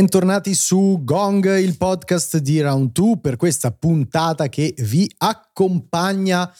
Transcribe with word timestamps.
Bentornati 0.00 0.54
su 0.54 1.02
Gong, 1.04 1.58
il 1.58 1.76
podcast 1.76 2.38
di 2.38 2.58
Round 2.62 2.90
2 2.90 3.18
per 3.18 3.36
questa 3.36 3.70
puntata 3.70 4.48
che 4.48 4.72
vi 4.78 5.06
accompagna 5.18 6.50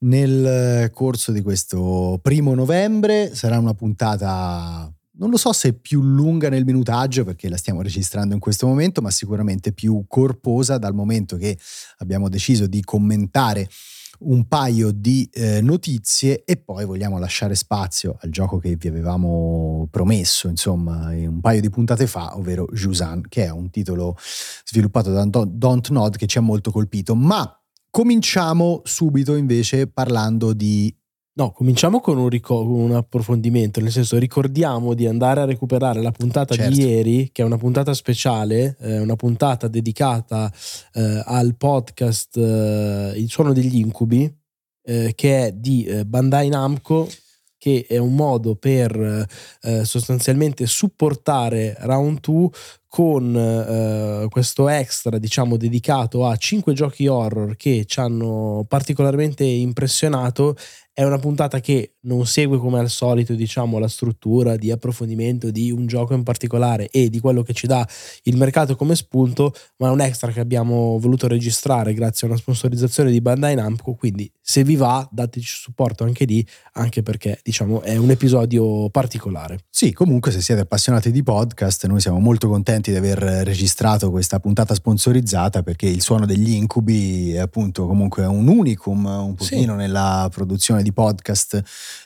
nel 0.00 0.90
corso 0.92 1.30
di 1.30 1.40
questo 1.40 2.18
primo 2.20 2.52
novembre. 2.52 3.32
Sarà 3.32 3.60
una 3.60 3.74
puntata, 3.74 4.92
non 5.18 5.30
lo 5.30 5.36
so 5.36 5.52
se 5.52 5.74
più 5.74 6.02
lunga 6.02 6.48
nel 6.48 6.64
minutaggio 6.64 7.22
perché 7.22 7.48
la 7.48 7.56
stiamo 7.56 7.80
registrando 7.80 8.34
in 8.34 8.40
questo 8.40 8.66
momento, 8.66 9.00
ma 9.00 9.12
sicuramente 9.12 9.70
più 9.70 10.06
corposa 10.08 10.76
dal 10.76 10.94
momento 10.94 11.36
che 11.36 11.56
abbiamo 11.98 12.28
deciso 12.28 12.66
di 12.66 12.82
commentare 12.82 13.68
un 14.24 14.46
paio 14.46 14.90
di 14.90 15.28
eh, 15.32 15.60
notizie 15.60 16.44
e 16.44 16.56
poi 16.56 16.84
vogliamo 16.84 17.18
lasciare 17.18 17.54
spazio 17.54 18.16
al 18.20 18.30
gioco 18.30 18.58
che 18.58 18.76
vi 18.76 18.88
avevamo 18.88 19.88
promesso, 19.90 20.48
insomma, 20.48 21.08
un 21.08 21.40
paio 21.40 21.60
di 21.60 21.70
puntate 21.70 22.06
fa, 22.06 22.36
ovvero 22.36 22.66
Jusan, 22.72 23.22
che 23.28 23.44
è 23.44 23.50
un 23.50 23.70
titolo 23.70 24.16
sviluppato 24.64 25.12
da 25.12 25.24
Don't 25.24 25.88
Nod 25.90 26.16
che 26.16 26.26
ci 26.26 26.38
ha 26.38 26.42
molto 26.42 26.70
colpito. 26.70 27.14
Ma 27.14 27.58
cominciamo 27.90 28.82
subito 28.84 29.36
invece 29.36 29.86
parlando 29.86 30.52
di 30.52 30.94
No, 31.36 31.50
cominciamo 31.50 31.98
con 31.98 32.16
un, 32.16 32.28
ric- 32.28 32.48
un, 32.50 32.92
approfondimento, 32.92 33.80
nel 33.80 33.90
senso 33.90 34.18
ricordiamo 34.18 34.94
di 34.94 35.08
andare 35.08 35.40
a 35.40 35.44
recuperare 35.44 36.00
la 36.00 36.12
puntata 36.12 36.54
certo. 36.54 36.72
di 36.72 36.86
ieri, 36.86 37.30
che 37.32 37.42
è 37.42 37.44
una 37.44 37.56
puntata 37.56 37.92
speciale, 37.92 38.76
eh, 38.78 39.00
una 39.00 39.16
puntata 39.16 39.66
dedicata 39.66 40.52
eh, 40.92 41.22
al 41.24 41.56
podcast 41.56 42.36
eh, 42.36 43.14
Il 43.16 43.28
suono 43.28 43.52
degli 43.52 43.78
incubi, 43.78 44.32
eh, 44.84 45.12
che 45.16 45.46
è 45.46 45.52
di 45.52 45.84
eh, 45.86 46.04
Bandai 46.04 46.48
Namco, 46.50 47.08
che 47.58 47.84
è 47.88 47.96
un 47.96 48.14
modo 48.14 48.54
per 48.54 49.26
eh, 49.62 49.84
sostanzialmente 49.84 50.66
supportare 50.66 51.74
Round 51.80 52.20
2 52.20 52.48
con 52.86 53.34
eh, 53.34 54.28
questo 54.28 54.68
extra, 54.68 55.18
diciamo, 55.18 55.56
dedicato 55.56 56.26
a 56.26 56.36
5 56.36 56.74
giochi 56.74 57.08
horror 57.08 57.56
che 57.56 57.86
ci 57.86 57.98
hanno 57.98 58.64
particolarmente 58.68 59.42
impressionato 59.42 60.54
è 60.96 61.02
una 61.02 61.18
puntata 61.18 61.58
che 61.58 61.94
non 62.02 62.24
segue 62.24 62.56
come 62.58 62.78
al 62.78 62.88
solito, 62.88 63.34
diciamo, 63.34 63.80
la 63.80 63.88
struttura 63.88 64.56
di 64.56 64.70
approfondimento 64.70 65.50
di 65.50 65.72
un 65.72 65.86
gioco 65.86 66.14
in 66.14 66.22
particolare 66.22 66.88
e 66.88 67.10
di 67.10 67.18
quello 67.18 67.42
che 67.42 67.52
ci 67.52 67.66
dà 67.66 67.86
il 68.22 68.36
mercato 68.36 68.76
come 68.76 68.94
spunto, 68.94 69.52
ma 69.78 69.88
è 69.88 69.90
un 69.90 70.00
extra 70.00 70.30
che 70.30 70.38
abbiamo 70.38 70.96
voluto 71.00 71.26
registrare 71.26 71.94
grazie 71.94 72.28
a 72.28 72.30
una 72.30 72.38
sponsorizzazione 72.38 73.10
di 73.10 73.20
Bandai 73.20 73.56
Namco, 73.56 73.94
quindi 73.94 74.30
se 74.40 74.62
vi 74.62 74.76
va 74.76 75.06
dateci 75.10 75.56
supporto 75.62 76.04
anche 76.04 76.26
lì, 76.26 76.46
anche 76.74 77.02
perché, 77.02 77.40
diciamo, 77.42 77.82
è 77.82 77.96
un 77.96 78.10
episodio 78.10 78.88
particolare. 78.90 79.64
Sì, 79.70 79.92
comunque 79.92 80.30
se 80.30 80.40
siete 80.40 80.60
appassionati 80.60 81.10
di 81.10 81.24
podcast, 81.24 81.86
noi 81.86 82.00
siamo 82.00 82.20
molto 82.20 82.48
contenti 82.48 82.92
di 82.92 82.96
aver 82.96 83.18
registrato 83.18 84.12
questa 84.12 84.38
puntata 84.38 84.74
sponsorizzata 84.74 85.64
perché 85.64 85.86
il 85.86 86.02
suono 86.02 86.24
degli 86.24 86.52
incubi 86.52 87.32
è 87.32 87.38
appunto 87.38 87.88
comunque 87.88 88.24
un 88.26 88.46
unicum 88.46 89.04
un 89.06 89.34
pochino 89.34 89.72
sì. 89.72 89.78
nella 89.78 90.28
produzione 90.30 90.82
di 90.84 90.92
podcast 90.92 91.60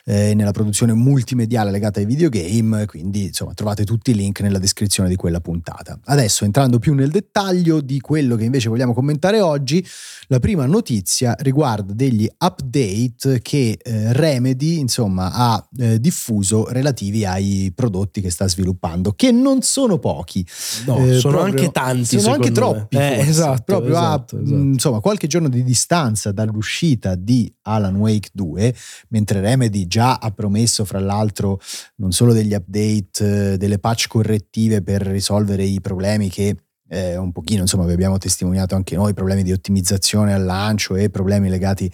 e 0.05 0.31
eh, 0.31 0.33
nella 0.33 0.51
produzione 0.51 0.93
multimediale 0.93 1.69
legata 1.69 1.99
ai 1.99 2.05
videogame, 2.05 2.85
quindi 2.87 3.25
insomma 3.25 3.53
trovate 3.53 3.83
tutti 3.83 4.11
i 4.11 4.15
link 4.15 4.39
nella 4.41 4.57
descrizione 4.57 5.09
di 5.09 5.15
quella 5.15 5.39
puntata. 5.39 5.99
Adesso 6.05 6.45
entrando 6.45 6.79
più 6.79 6.93
nel 6.93 7.11
dettaglio 7.11 7.81
di 7.81 7.99
quello 7.99 8.35
che 8.35 8.45
invece 8.45 8.69
vogliamo 8.69 8.93
commentare 8.93 9.41
oggi, 9.41 9.85
la 10.27 10.39
prima 10.39 10.65
notizia 10.65 11.35
riguarda 11.39 11.93
degli 11.93 12.27
update 12.37 13.41
che 13.41 13.77
eh, 13.81 14.13
Remedy 14.13 14.79
insomma 14.79 15.31
ha 15.31 15.67
eh, 15.77 15.99
diffuso 15.99 16.67
relativi 16.69 17.25
ai 17.25 17.71
prodotti 17.75 18.21
che 18.21 18.29
sta 18.29 18.47
sviluppando, 18.47 19.13
che 19.13 19.31
non 19.31 19.61
sono 19.61 19.99
pochi. 19.99 20.45
No, 20.85 20.95
sono 20.95 21.37
proprio, 21.37 21.41
anche 21.41 21.71
tanti. 21.71 22.19
Sono 22.19 22.35
anche 22.35 22.51
troppi. 22.51 22.97
Eh, 22.97 23.19
esatto, 23.19 23.63
proprio 23.65 23.91
esatto, 23.91 24.37
a 24.37 24.41
esatto. 24.41 24.59
insomma 24.59 24.99
qualche 24.99 25.27
giorno 25.27 25.49
di 25.49 25.63
distanza 25.63 26.31
dall'uscita 26.31 27.15
di 27.15 27.51
Alan 27.63 27.95
Wake 27.95 28.29
2 28.33 28.68
mentre 29.09 29.41
Remedy 29.41 29.87
già 29.87 30.15
ha 30.15 30.31
promesso 30.31 30.85
fra 30.85 30.99
l'altro 30.99 31.59
non 31.95 32.11
solo 32.11 32.33
degli 32.33 32.53
update, 32.53 33.53
eh, 33.53 33.57
delle 33.57 33.79
patch 33.79 34.07
correttive 34.07 34.81
per 34.81 35.01
risolvere 35.01 35.63
i 35.63 35.81
problemi 35.81 36.29
che 36.29 36.55
eh, 36.89 37.17
un 37.17 37.31
pochino 37.31 37.61
insomma 37.61 37.85
vi 37.85 37.93
abbiamo 37.93 38.17
testimoniato 38.17 38.75
anche 38.75 38.95
noi 38.95 39.13
problemi 39.13 39.43
di 39.43 39.51
ottimizzazione 39.51 40.33
al 40.33 40.43
lancio 40.43 40.95
e 40.95 41.09
problemi 41.09 41.49
legati 41.49 41.91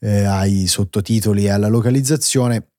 eh, 0.00 0.24
ai 0.24 0.66
sottotitoli 0.66 1.44
e 1.46 1.50
alla 1.50 1.68
localizzazione 1.68 2.73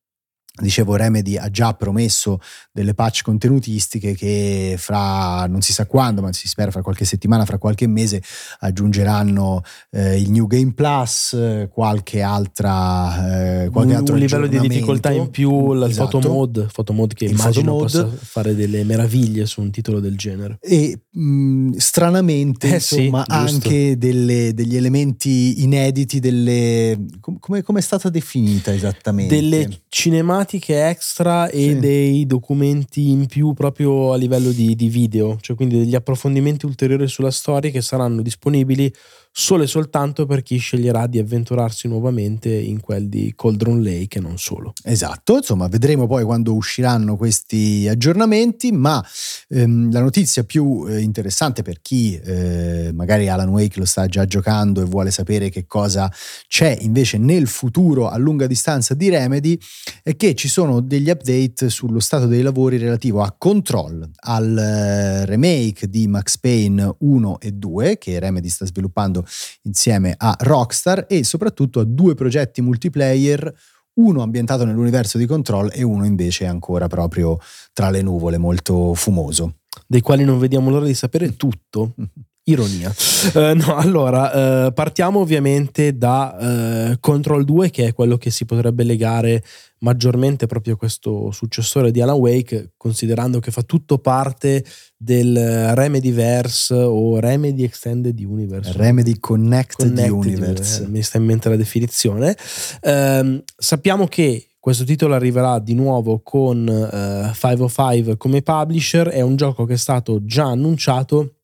Dicevo, 0.58 0.96
Remedy 0.96 1.36
ha 1.36 1.50
già 1.50 1.74
promesso 1.74 2.40
delle 2.72 2.94
patch 2.94 3.24
contenutistiche 3.24 4.16
che 4.16 4.76
fra 4.78 5.46
non 5.48 5.62
si 5.62 5.74
sa 5.74 5.86
quando, 5.86 6.22
ma 6.22 6.32
si 6.32 6.48
spera 6.48 6.72
fra 6.72 6.82
qualche 6.82 7.04
settimana, 7.04 7.44
fra 7.44 7.58
qualche 7.58 7.88
mese, 7.88 8.22
aggiungeranno 8.60 9.62
eh, 9.92 10.18
il 10.18 10.32
New 10.32 10.48
Game 10.48 10.72
Plus, 10.72 11.68
qualche 11.70 12.22
altra 12.22 13.64
eh, 13.64 13.70
qualche 13.70 13.96
un, 13.96 14.06
un 14.08 14.18
livello 14.18 14.48
di 14.48 14.58
difficoltà 14.60 15.12
in 15.12 15.30
più, 15.30 15.74
il 15.74 15.84
esatto. 15.90 16.20
photo 16.20 16.30
mode, 16.32 16.68
photo 16.72 16.94
mode 16.94 17.16
che 17.16 17.26
il 17.26 17.32
immagino 17.32 17.74
mode. 17.74 17.84
possa 17.84 18.10
fare 18.18 18.56
delle 18.56 18.86
meraviglie 18.86 19.46
su 19.46 19.60
un 19.60 19.72
titolo 19.72 20.00
del 20.00 20.16
genere. 20.16 20.58
E 20.62 21.02
mh, 21.10 21.76
stranamente, 21.76 22.70
eh, 22.70 22.74
insomma, 22.76 23.26
sì, 23.28 23.32
anche 23.34 23.98
delle, 23.98 24.54
degli 24.54 24.78
elementi 24.78 25.64
inediti, 25.64 26.22
delle 26.22 26.98
come, 27.20 27.62
come 27.62 27.80
è 27.80 27.82
stata 27.82 28.10
definita 28.10 28.74
esattamente? 28.74 29.36
Delle 29.36 29.82
cinematiche 29.90 30.44
tematiche 30.46 30.88
extra 30.88 31.50
e 31.50 31.74
sì. 31.74 31.80
dei 31.80 32.26
documenti 32.26 33.10
in 33.10 33.26
più 33.26 33.54
proprio 33.54 34.14
a 34.14 34.18
livello 34.18 34.52
di, 34.52 34.76
di 34.76 34.88
video, 34.88 35.38
cioè 35.42 35.56
quindi 35.56 35.80
degli 35.80 35.96
approfondimenti 35.96 36.66
ulteriori 36.66 37.08
sulla 37.08 37.32
storia 37.32 37.72
che 37.72 37.82
saranno 37.82 38.22
disponibili 38.22 38.94
solo 39.38 39.64
e 39.64 39.68
soltanto 39.68 40.26
per 40.26 40.44
chi 40.44 40.56
sceglierà 40.56 41.08
di 41.08 41.20
avventurarsi 41.20 41.90
nuovamente 41.90 42.50
in 42.50 42.80
quel 42.80 43.10
di 43.10 43.34
Coldron 43.36 43.84
Lake 43.84 44.20
e 44.20 44.22
non 44.22 44.38
solo. 44.38 44.72
Esatto, 44.82 45.36
insomma 45.36 45.68
vedremo 45.68 46.08
poi 46.08 46.24
quando 46.24 46.54
usciranno 46.54 47.18
questi 47.18 47.86
aggiornamenti, 47.90 48.72
ma 48.72 49.06
ehm, 49.50 49.92
la 49.92 50.00
notizia 50.00 50.46
più 50.46 50.86
eh, 50.88 51.02
interessante 51.02 51.64
per 51.64 51.82
chi 51.82 52.18
eh, 52.18 52.92
magari 52.94 53.28
Alan 53.28 53.50
Wake 53.50 53.78
lo 53.78 53.86
sta 53.86 54.06
già 54.06 54.24
giocando 54.24 54.82
e 54.82 54.86
vuole 54.86 55.12
sapere 55.12 55.50
che 55.50 55.66
cosa 55.68 56.10
c'è 56.48 56.78
invece 56.80 57.18
nel 57.18 57.48
futuro 57.48 58.08
a 58.08 58.16
lunga 58.16 58.48
distanza 58.48 58.94
di 58.94 59.10
Remedy 59.10 59.60
è 60.02 60.16
che 60.16 60.34
ci 60.36 60.48
sono 60.48 60.82
degli 60.82 61.10
update 61.10 61.70
sullo 61.70 62.00
stato 62.00 62.28
dei 62.28 62.44
lavori 62.44 62.78
relativo 62.78 63.22
a 63.22 63.34
Control, 63.36 64.08
al 64.22 64.58
eh, 64.58 65.26
remake 65.26 65.90
di 65.90 66.08
Max 66.08 66.38
Payne 66.38 66.96
1 67.00 67.40
e 67.40 67.52
2 67.52 67.98
che 67.98 68.20
Remedy 68.20 68.50
sta 68.50 68.66
sviluppando 68.66 69.26
insieme 69.64 70.14
a 70.16 70.36
Rockstar 70.40 71.06
e 71.10 71.24
soprattutto 71.24 71.80
a 71.80 71.84
due 71.84 72.14
progetti 72.14 72.62
multiplayer, 72.62 73.52
uno 73.96 74.22
ambientato 74.22 74.66
nell'universo 74.66 75.18
di 75.18 75.26
Control 75.26 75.72
e 75.74 75.82
uno 75.82 76.06
invece 76.06 76.46
ancora 76.46 76.88
proprio 76.88 77.40
tra 77.74 77.90
le 77.90 78.02
nuvole, 78.02 78.38
molto 78.38 78.94
fumoso. 78.94 79.56
Dei 79.88 80.02
quali 80.02 80.24
non 80.24 80.38
vediamo 80.38 80.70
l'ora 80.70 80.86
di 80.86 80.94
sapere 80.94 81.36
tutto. 81.36 81.96
Ironia. 82.48 82.94
Uh, 83.34 83.56
no, 83.56 83.76
allora, 83.76 84.68
uh, 84.68 84.74
partiamo 84.74 85.20
ovviamente 85.20 85.98
da 85.98 86.92
uh, 86.92 87.00
Control 87.00 87.44
2, 87.44 87.72
che 87.72 87.88
è 87.88 87.94
quello 87.94 88.18
che 88.18 88.30
si 88.30 88.46
potrebbe 88.46 88.84
legare 88.84 89.44
maggiormente 89.80 90.46
proprio 90.46 90.76
a 90.76 90.78
questo 90.78 91.32
successore 91.32 91.90
di 91.90 92.02
Alan 92.02 92.18
Wake, 92.18 92.74
considerando 92.78 93.40
che 93.40 93.50
fa 93.50 93.64
tutto 93.64 93.98
parte 93.98 94.64
del 94.96 95.74
Remedyverse 95.74 96.76
o 96.76 97.20
Remedy 97.20 97.64
Extended 97.64 98.20
Universe. 98.20 98.74
Remedy 98.74 99.20
Connected, 99.20 99.90
Connected 99.90 100.12
Universe. 100.12 100.84
Eh, 100.84 100.88
mi 100.88 101.02
sta 101.02 101.18
in 101.18 101.26
mente 101.26 101.50
la 101.50 101.56
definizione. 101.56 102.38
Ehm, 102.82 103.44
sappiamo 103.56 104.06
che 104.06 104.50
questo 104.60 104.84
titolo 104.84 105.16
arriverà 105.16 105.60
di 105.60 105.74
nuovo 105.74 106.22
con 106.24 106.68
uh, 106.68 107.34
505 107.34 108.18
come 108.18 108.42
publisher, 108.42 109.08
è 109.10 109.22
un 109.22 109.36
gioco 109.36 109.66
che 109.66 109.74
è 109.74 109.78
stato 109.78 110.26
già 110.26 110.46
annunciato 110.46 111.36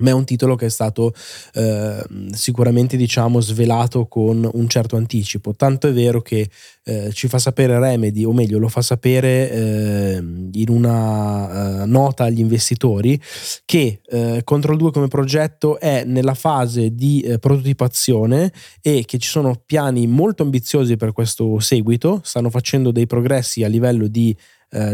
ma 0.00 0.10
è 0.10 0.12
un 0.12 0.24
titolo 0.24 0.56
che 0.56 0.66
è 0.66 0.70
stato 0.70 1.12
eh, 1.54 2.04
sicuramente 2.32 2.96
diciamo 2.96 3.40
svelato 3.40 4.06
con 4.06 4.48
un 4.52 4.68
certo 4.68 4.96
anticipo. 4.96 5.54
Tanto 5.54 5.88
è 5.88 5.92
vero 5.92 6.20
che 6.20 6.48
eh, 6.84 7.12
ci 7.12 7.28
fa 7.28 7.38
sapere 7.38 7.78
Remedy 7.78 8.24
o 8.24 8.32
meglio 8.32 8.58
lo 8.58 8.68
fa 8.68 8.82
sapere 8.82 9.50
eh, 9.50 10.16
in 10.16 10.68
una 10.68 11.82
uh, 11.82 11.86
nota 11.86 12.24
agli 12.24 12.40
investitori 12.40 13.20
che 13.64 14.00
eh, 14.06 14.40
Control 14.44 14.76
2 14.76 14.90
come 14.90 15.08
progetto 15.08 15.78
è 15.78 16.04
nella 16.04 16.34
fase 16.34 16.94
di 16.94 17.20
eh, 17.20 17.38
prototipazione 17.38 18.52
e 18.80 19.04
che 19.06 19.18
ci 19.18 19.28
sono 19.28 19.62
piani 19.64 20.06
molto 20.06 20.42
ambiziosi 20.42 20.96
per 20.96 21.12
questo 21.12 21.58
seguito. 21.60 22.20
Stanno 22.24 22.50
facendo 22.50 22.90
dei 22.90 23.06
progressi 23.06 23.62
a 23.62 23.68
livello 23.68 24.06
di 24.06 24.36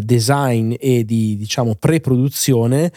design 0.01 0.73
e 0.79 1.05
di 1.05 1.37
diciamo 1.37 1.75
pre-produzione 1.75 2.91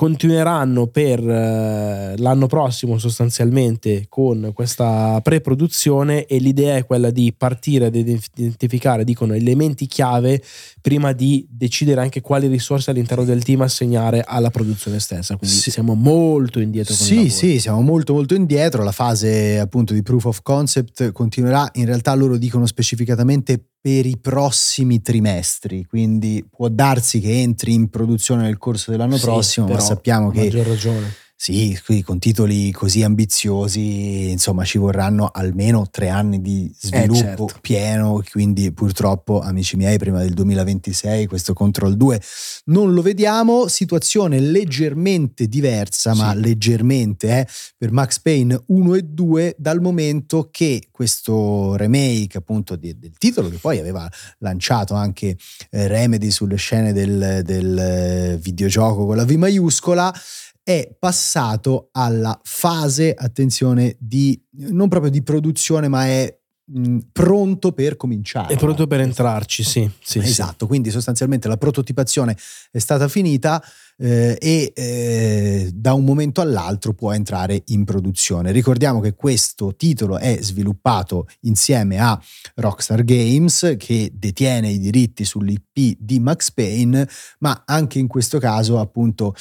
continueranno 0.00 0.86
per 0.86 1.20
eh, 1.20 2.14
l'anno 2.16 2.46
prossimo 2.46 2.96
sostanzialmente 2.96 4.06
con 4.08 4.52
questa 4.54 5.20
pre-produzione 5.22 6.24
e 6.24 6.38
l'idea 6.38 6.76
è 6.76 6.86
quella 6.86 7.10
di 7.10 7.34
partire 7.36 7.84
ad 7.84 7.94
identificare, 7.94 9.04
dicono, 9.04 9.34
elementi 9.34 9.86
chiave 9.86 10.42
prima 10.80 11.12
di 11.12 11.46
decidere 11.50 12.00
anche 12.00 12.22
quali 12.22 12.46
risorse 12.46 12.92
all'interno 12.92 13.24
del 13.24 13.44
team 13.44 13.60
assegnare 13.60 14.24
alla 14.26 14.48
produzione 14.48 15.00
stessa. 15.00 15.36
Quindi 15.36 15.56
sì. 15.56 15.70
siamo 15.70 15.92
molto 15.92 16.60
indietro. 16.60 16.94
Con 16.94 17.04
sì, 17.04 17.28
sì, 17.28 17.60
siamo 17.60 17.82
molto 17.82 18.14
molto 18.14 18.34
indietro. 18.34 18.82
La 18.82 18.92
fase 18.92 19.58
appunto 19.58 19.92
di 19.92 20.02
proof 20.02 20.24
of 20.24 20.40
concept 20.40 21.12
continuerà. 21.12 21.68
In 21.74 21.84
realtà 21.84 22.14
loro 22.14 22.38
dicono 22.38 22.64
specificatamente 22.64 23.66
per 23.80 24.04
i 24.04 24.18
prossimi 24.18 25.00
trimestri, 25.00 25.86
quindi 25.86 26.46
può 26.48 26.68
darsi 26.68 27.18
che 27.18 27.40
entri 27.40 27.72
in 27.72 27.88
produzione 27.88 28.42
nel 28.42 28.58
corso 28.58 28.90
dell'anno 28.90 29.16
sì, 29.16 29.24
prossimo, 29.24 29.66
ma 29.66 29.80
sappiamo 29.80 30.30
che... 30.30 30.50
ragione 30.62 31.28
sì, 31.42 31.80
con 32.04 32.18
titoli 32.18 32.70
così 32.70 33.02
ambiziosi, 33.02 34.28
insomma, 34.28 34.62
ci 34.66 34.76
vorranno 34.76 35.30
almeno 35.32 35.88
tre 35.90 36.10
anni 36.10 36.42
di 36.42 36.70
sviluppo 36.78 37.14
eh, 37.14 37.16
certo. 37.16 37.58
pieno, 37.62 38.22
quindi 38.30 38.70
purtroppo, 38.72 39.40
amici 39.40 39.76
miei, 39.76 39.96
prima 39.96 40.20
del 40.20 40.34
2026 40.34 41.26
questo 41.26 41.54
Control 41.54 41.96
2 41.96 42.20
non 42.66 42.92
lo 42.92 43.00
vediamo. 43.00 43.68
Situazione 43.68 44.38
leggermente 44.38 45.46
diversa, 45.46 46.12
sì. 46.12 46.20
ma 46.20 46.34
leggermente, 46.34 47.38
eh, 47.38 47.46
per 47.74 47.90
Max 47.90 48.18
Payne 48.20 48.62
1 48.66 48.94
e 48.96 49.02
2, 49.02 49.54
dal 49.56 49.80
momento 49.80 50.50
che 50.50 50.88
questo 50.90 51.74
remake 51.76 52.36
appunto 52.36 52.76
di, 52.76 52.98
del 52.98 53.16
titolo, 53.16 53.48
che 53.48 53.56
poi 53.56 53.78
aveva 53.78 54.06
lanciato 54.40 54.92
anche 54.92 55.38
eh, 55.70 55.88
Remedy 55.88 56.30
sulle 56.30 56.56
scene 56.56 56.92
del, 56.92 57.40
del 57.44 57.78
eh, 57.78 58.36
videogioco 58.36 59.06
con 59.06 59.16
la 59.16 59.24
V 59.24 59.30
maiuscola, 59.30 60.12
è 60.62 60.94
passato 60.98 61.88
alla 61.92 62.38
fase, 62.42 63.14
attenzione, 63.14 63.96
di 63.98 64.40
non 64.68 64.88
proprio 64.88 65.10
di 65.10 65.22
produzione, 65.22 65.88
ma 65.88 66.06
è 66.06 66.40
mh, 66.70 66.98
pronto 67.12 67.72
per 67.72 67.96
cominciare. 67.96 68.54
È 68.54 68.56
pronto 68.56 68.86
per 68.86 69.00
entrarci, 69.00 69.62
sì. 69.62 69.90
sì 70.00 70.18
esatto, 70.18 70.64
sì. 70.64 70.66
quindi 70.66 70.90
sostanzialmente 70.90 71.48
la 71.48 71.56
prototipazione 71.56 72.36
è 72.70 72.78
stata 72.78 73.08
finita 73.08 73.62
eh, 73.98 74.36
e 74.40 74.72
eh, 74.74 75.70
da 75.74 75.92
un 75.92 76.04
momento 76.04 76.40
all'altro 76.40 76.94
può 76.94 77.12
entrare 77.12 77.62
in 77.66 77.84
produzione. 77.84 78.52
Ricordiamo 78.52 79.00
che 79.00 79.14
questo 79.14 79.74
titolo 79.76 80.18
è 80.18 80.38
sviluppato 80.40 81.26
insieme 81.40 81.98
a 81.98 82.20
Rockstar 82.56 83.04
Games 83.04 83.74
che 83.78 84.12
detiene 84.14 84.70
i 84.70 84.78
diritti 84.78 85.24
sull'IP 85.24 85.96
di 85.98 86.20
Max 86.20 86.50
Payne, 86.52 87.08
ma 87.40 87.62
anche 87.66 87.98
in 87.98 88.06
questo 88.06 88.38
caso 88.38 88.78
appunto 88.78 89.34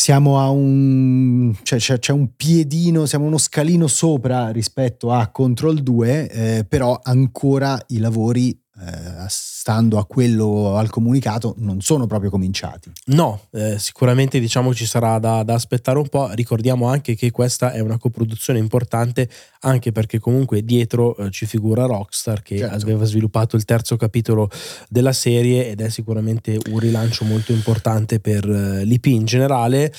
siamo 0.00 0.40
a 0.40 0.48
un 0.48 1.54
cioè 1.62 1.78
c'è, 1.78 1.98
c'è, 1.98 2.12
un 2.12 2.34
piedino, 2.34 3.04
siamo 3.04 3.26
uno 3.26 3.36
scalino 3.36 3.86
sopra 3.86 4.48
rispetto 4.48 5.12
a 5.12 5.28
Control 5.28 5.82
2, 5.82 6.30
eh, 6.30 6.64
però 6.64 6.98
ancora 7.02 7.78
i 7.88 7.98
lavori 7.98 8.58
eh, 8.80 9.28
stando 9.28 9.98
a 9.98 10.06
quello 10.06 10.76
al 10.76 10.88
comunicato 10.88 11.54
non 11.58 11.82
sono 11.82 12.06
proprio 12.06 12.30
cominciati. 12.30 12.90
No, 13.06 13.42
eh, 13.52 13.78
sicuramente 13.78 14.40
diciamo 14.40 14.72
ci 14.72 14.86
sarà 14.86 15.18
da, 15.18 15.42
da, 15.42 15.52
aspettare 15.52 15.98
un 15.98 16.08
po'. 16.08 16.30
Ricordiamo 16.30 16.88
anche 16.88 17.14
che 17.14 17.30
questa 17.30 17.72
è 17.72 17.80
una 17.80 17.98
coproduzione 17.98 18.58
importante 18.58 19.28
anche 19.60 19.92
perché 19.92 20.18
comunque 20.18 20.64
dietro 20.64 21.14
eh, 21.16 21.30
ci 21.30 21.44
figura 21.44 21.84
Rockstar 21.84 22.40
che 22.40 22.56
certo. 22.56 22.74
aveva 22.74 23.04
sviluppato 23.04 23.56
il 23.56 23.66
terzo 23.66 23.96
capitolo 23.96 24.48
della 24.88 25.12
serie 25.12 25.68
ed 25.68 25.82
è 25.82 25.90
sicuramente 25.90 26.58
un 26.70 26.78
rilancio 26.78 27.26
molto 27.26 27.52
importante 27.52 28.18
per 28.18 28.48
eh, 28.48 28.84
l'IP 28.84 29.06
in 29.06 29.26
generale. 29.26 29.92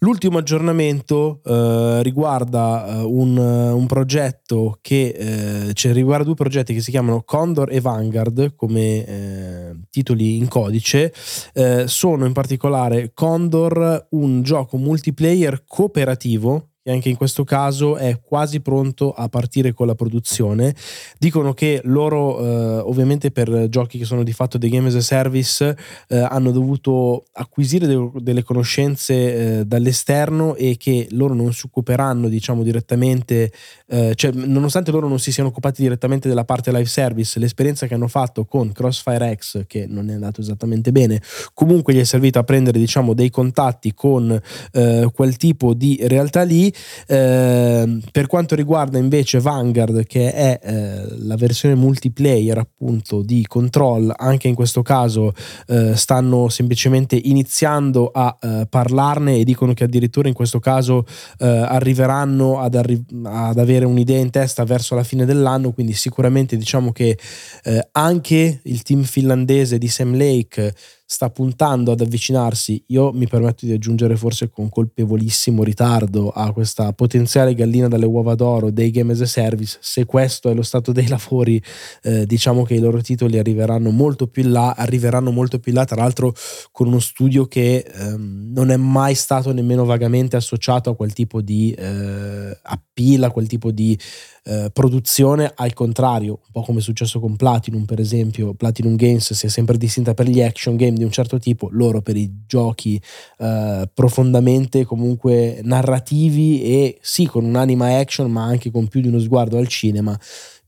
L'ultimo 0.00 0.36
aggiornamento 0.36 1.40
eh, 1.42 2.02
riguarda 2.02 2.86
eh, 2.86 3.00
un, 3.00 3.38
un, 3.38 3.86
progetto 3.86 4.78
che 4.82 5.70
cioè, 5.72 5.92
riguarda 5.92 6.24
due 6.24 6.34
progetti 6.34 6.74
che 6.74 6.80
si 6.80 6.90
chiamano 6.90 7.22
Condor 7.22 7.72
e 7.72 7.80
Vanguard 7.80 8.25
Vanguard 8.26 8.54
come 8.54 9.06
eh, 9.06 9.76
titoli 9.90 10.36
in 10.36 10.48
codice 10.48 11.12
eh, 11.54 11.86
sono 11.86 12.26
in 12.26 12.32
particolare 12.32 13.12
Condor, 13.14 14.08
un 14.10 14.42
gioco 14.42 14.76
multiplayer 14.76 15.64
cooperativo 15.66 16.70
che 16.86 16.92
anche 16.92 17.08
in 17.08 17.16
questo 17.16 17.42
caso 17.42 17.96
è 17.96 18.20
quasi 18.22 18.60
pronto 18.60 19.10
a 19.10 19.28
partire 19.28 19.72
con 19.72 19.88
la 19.88 19.96
produzione. 19.96 20.72
Dicono 21.18 21.52
che 21.52 21.80
loro, 21.82 22.38
eh, 22.38 22.78
ovviamente 22.78 23.32
per 23.32 23.68
giochi 23.68 23.98
che 23.98 24.04
sono 24.04 24.22
di 24.22 24.32
fatto 24.32 24.56
dei 24.56 24.70
game 24.70 24.86
as 24.86 24.94
a 24.94 25.00
service, 25.00 25.76
eh, 26.06 26.16
hanno 26.16 26.52
dovuto 26.52 27.24
acquisire 27.32 27.88
de- 27.88 28.10
delle 28.20 28.44
conoscenze 28.44 29.14
eh, 29.58 29.64
dall'esterno 29.64 30.54
e 30.54 30.76
che 30.78 31.08
loro 31.10 31.34
non 31.34 31.52
si 31.52 31.66
occuperanno, 31.66 32.28
diciamo, 32.28 32.62
direttamente, 32.62 33.50
eh, 33.88 34.12
cioè 34.14 34.30
nonostante 34.30 34.92
loro 34.92 35.08
non 35.08 35.18
si 35.18 35.32
siano 35.32 35.48
occupati 35.48 35.82
direttamente 35.82 36.28
della 36.28 36.44
parte 36.44 36.70
live 36.70 36.84
service, 36.84 37.40
l'esperienza 37.40 37.88
che 37.88 37.94
hanno 37.94 38.06
fatto 38.06 38.44
con 38.44 38.70
Crossfire 38.70 39.34
X, 39.34 39.66
che 39.66 39.86
non 39.88 40.08
è 40.08 40.12
andato 40.12 40.40
esattamente 40.40 40.92
bene, 40.92 41.20
comunque 41.52 41.94
gli 41.94 41.98
è 41.98 42.04
servito 42.04 42.38
a 42.38 42.44
prendere, 42.44 42.78
diciamo, 42.78 43.12
dei 43.12 43.30
contatti 43.30 43.92
con 43.92 44.40
eh, 44.70 45.10
quel 45.12 45.36
tipo 45.36 45.74
di 45.74 45.98
realtà 46.02 46.44
lì 46.44 46.74
eh, 47.06 48.00
per 48.10 48.26
quanto 48.26 48.54
riguarda 48.54 48.98
invece 48.98 49.40
Vanguard, 49.40 50.06
che 50.06 50.32
è 50.32 50.60
eh, 50.62 51.16
la 51.18 51.36
versione 51.36 51.74
multiplayer 51.74 52.58
appunto 52.58 53.22
di 53.22 53.44
Control, 53.46 54.12
anche 54.16 54.48
in 54.48 54.54
questo 54.54 54.82
caso 54.82 55.32
eh, 55.68 55.94
stanno 55.96 56.48
semplicemente 56.48 57.16
iniziando 57.16 58.10
a 58.12 58.36
eh, 58.40 58.66
parlarne 58.68 59.36
e 59.36 59.44
dicono 59.44 59.74
che 59.74 59.84
addirittura 59.84 60.28
in 60.28 60.34
questo 60.34 60.58
caso 60.58 61.04
eh, 61.38 61.46
arriveranno 61.46 62.60
ad, 62.60 62.74
arri- 62.74 63.04
ad, 63.24 63.58
avere 63.58 63.84
un'idea 63.84 64.18
in 64.18 64.30
testa 64.30 64.64
verso 64.64 64.94
la 64.94 65.04
fine 65.04 65.24
dell'anno, 65.24 65.72
quindi 65.72 65.92
sicuramente 65.92 66.56
diciamo 66.56 66.92
che 66.92 67.18
eh, 67.64 67.88
anche 67.92 68.60
il 68.62 68.82
team 68.82 69.02
finlandese 69.02 69.78
di 69.78 69.88
Sam 69.88 70.16
Lake 70.16 70.74
sta 71.08 71.30
puntando 71.30 71.92
ad 71.92 72.00
avvicinarsi, 72.00 72.82
io 72.88 73.12
mi 73.12 73.28
permetto 73.28 73.64
di 73.64 73.72
aggiungere 73.72 74.16
forse 74.16 74.50
con 74.50 74.68
colpevolissimo 74.68 75.62
ritardo 75.62 76.30
a 76.30 76.52
questa 76.52 76.92
potenziale 76.92 77.54
gallina 77.54 77.86
dalle 77.86 78.06
uova 78.06 78.34
d'oro 78.34 78.70
dei 78.70 78.90
game 78.90 79.12
as 79.12 79.20
a 79.20 79.26
service, 79.26 79.78
se 79.80 80.04
questo 80.04 80.50
è 80.50 80.54
lo 80.54 80.62
stato 80.62 80.90
dei 80.90 81.06
lavori, 81.06 81.62
eh, 82.02 82.26
diciamo 82.26 82.64
che 82.64 82.74
i 82.74 82.80
loro 82.80 83.00
titoli 83.00 83.38
arriveranno 83.38 83.90
molto 83.90 84.26
più 84.26 84.42
in 84.42 84.50
là, 84.50 84.74
arriveranno 84.76 85.30
molto 85.30 85.60
più 85.60 85.70
in 85.70 85.78
là, 85.78 85.84
tra 85.84 85.96
l'altro 85.96 86.34
con 86.72 86.88
uno 86.88 86.98
studio 86.98 87.46
che 87.46 87.78
ehm, 87.78 88.50
non 88.52 88.70
è 88.70 88.76
mai 88.76 89.14
stato 89.14 89.52
nemmeno 89.52 89.84
vagamente 89.84 90.34
associato 90.36 90.90
a 90.90 90.96
quel 90.96 91.12
tipo 91.12 91.40
di 91.40 91.72
eh, 91.72 92.58
appeal, 92.62 92.85
a 93.24 93.30
quel 93.30 93.46
tipo 93.46 93.70
di 93.70 93.98
eh, 94.44 94.70
produzione, 94.72 95.52
al 95.54 95.74
contrario, 95.74 96.40
un 96.44 96.50
po' 96.52 96.62
come 96.62 96.78
è 96.78 96.82
successo 96.82 97.20
con 97.20 97.36
Platinum, 97.36 97.84
per 97.84 98.00
esempio, 98.00 98.54
Platinum 98.54 98.96
Games 98.96 99.34
si 99.34 99.46
è 99.46 99.48
sempre 99.48 99.76
distinta 99.76 100.14
per 100.14 100.26
gli 100.26 100.40
action 100.40 100.76
game 100.76 100.94
di 100.96 101.04
un 101.04 101.10
certo 101.10 101.38
tipo, 101.38 101.68
loro 101.72 102.00
per 102.00 102.16
i 102.16 102.44
giochi 102.46 103.00
eh, 103.38 103.88
profondamente 103.92 104.84
comunque 104.84 105.60
narrativi 105.62 106.62
e 106.62 106.98
sì, 107.02 107.26
con 107.26 107.44
un'anima 107.44 107.98
action, 107.98 108.30
ma 108.30 108.44
anche 108.44 108.70
con 108.70 108.88
più 108.88 109.00
di 109.00 109.08
uno 109.08 109.18
sguardo 109.18 109.58
al 109.58 109.68
cinema. 109.68 110.18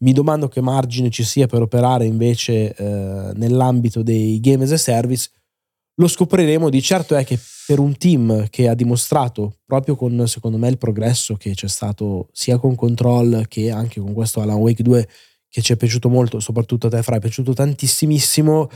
Mi 0.00 0.12
domando 0.12 0.48
che 0.48 0.60
margine 0.60 1.10
ci 1.10 1.24
sia 1.24 1.46
per 1.46 1.62
operare 1.62 2.04
invece 2.04 2.74
eh, 2.74 3.32
nell'ambito 3.34 4.02
dei 4.02 4.38
game 4.40 4.64
as 4.64 4.72
a 4.72 4.76
service. 4.76 5.30
Lo 6.00 6.06
scopriremo, 6.06 6.70
di 6.70 6.80
certo 6.80 7.16
è 7.16 7.24
che 7.24 7.38
per 7.66 7.80
un 7.80 7.96
team 7.96 8.48
che 8.50 8.68
ha 8.68 8.74
dimostrato 8.74 9.58
proprio 9.66 9.96
con 9.96 10.28
secondo 10.28 10.56
me 10.56 10.68
il 10.68 10.78
progresso 10.78 11.34
che 11.34 11.54
c'è 11.54 11.66
stato 11.66 12.28
sia 12.32 12.56
con 12.58 12.76
Control 12.76 13.46
che 13.48 13.70
anche 13.70 13.98
con 13.98 14.12
questo 14.12 14.40
Alan 14.40 14.58
Wake 14.58 14.82
2 14.84 15.08
che 15.48 15.60
ci 15.60 15.72
è 15.72 15.76
piaciuto 15.76 16.08
molto, 16.08 16.38
soprattutto 16.38 16.86
a 16.86 16.90
te 16.90 17.02
Fra, 17.02 17.16
è 17.16 17.20
piaciuto 17.20 17.52
tantissimissimo, 17.52 18.68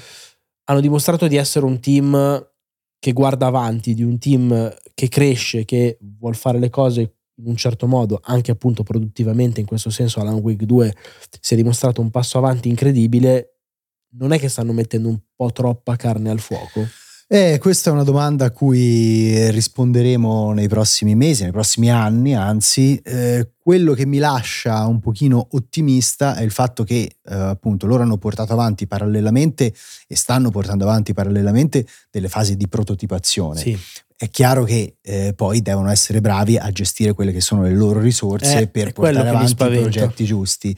hanno 0.65 0.81
dimostrato 0.81 1.29
di 1.29 1.37
essere 1.37 1.65
un 1.65 1.79
team 1.79 2.51
che 2.99 3.13
guarda 3.13 3.47
avanti, 3.47 3.95
di 3.95 4.03
un 4.03 4.19
team 4.19 4.75
che 4.95 5.09
cresce, 5.09 5.65
che 5.65 5.99
vuole 6.19 6.35
fare 6.35 6.59
le 6.59 6.71
cose 6.71 7.19
in 7.37 7.47
un 7.47 7.57
certo 7.57 7.87
modo, 7.87 8.21
anche 8.23 8.51
appunto 8.51 8.83
produttivamente, 8.83 9.61
in 9.61 9.67
questo 9.67 9.91
senso 9.91 10.21
Alan 10.21 10.39
Wake 10.39 10.67
2 10.67 10.95
si 11.41 11.55
è 11.55 11.57
dimostrato 11.57 12.01
un 12.01 12.11
passo 12.11 12.39
avanti 12.39 12.69
incredibile, 12.69 13.59
non 14.15 14.33
è 14.33 14.39
che 14.39 14.49
stanno 14.49 14.73
mettendo 14.73 15.09
un 15.09 15.21
po' 15.37 15.53
troppa 15.53 15.95
carne 15.97 16.31
al 16.31 16.41
fuoco? 16.41 16.87
Eh, 17.35 17.57
questa 17.59 17.89
è 17.89 17.95
una 17.95 18.03
domanda 18.03 18.45
a 18.45 18.51
cui 18.51 19.51
risponderemo 19.51 20.53
nei 20.53 20.69
prossimi 20.69 21.15
mesi, 21.15 21.45
nei 21.45 21.51
prossimi 21.51 21.91
anni, 21.91 22.35
anzi, 22.35 23.01
eh, 23.03 23.53
quello 23.59 23.95
che 23.95 24.05
mi 24.05 24.19
lascia 24.19 24.85
un 24.85 25.01
pochino 25.01 25.49
ottimista 25.53 26.37
è 26.37 26.43
il 26.43 26.51
fatto 26.51 26.85
che 26.85 27.11
eh, 27.25 27.35
appunto 27.35 27.87
loro 27.87 28.03
hanno 28.03 28.19
portato 28.19 28.53
avanti 28.53 28.87
parallelamente 28.87 29.73
e 30.07 30.15
stanno 30.15 30.51
portando 30.51 30.85
avanti 30.85 31.15
parallelamente 31.15 31.87
delle 32.11 32.29
fasi 32.29 32.55
di 32.55 32.69
prototipazione. 32.69 33.61
Sì. 33.61 33.79
È 34.15 34.29
chiaro 34.29 34.65
che 34.65 34.97
eh, 35.01 35.33
poi 35.35 35.63
devono 35.63 35.91
essere 35.91 36.21
bravi 36.21 36.59
a 36.59 36.71
gestire 36.71 37.15
quelle 37.15 37.33
che 37.33 37.41
sono 37.41 37.63
le 37.63 37.73
loro 37.73 37.99
risorse 37.99 38.61
eh, 38.61 38.69
per 38.69 38.93
portare 38.93 39.31
avanti 39.31 39.53
i 39.53 39.81
progetti 39.81 40.25
giusti. 40.27 40.77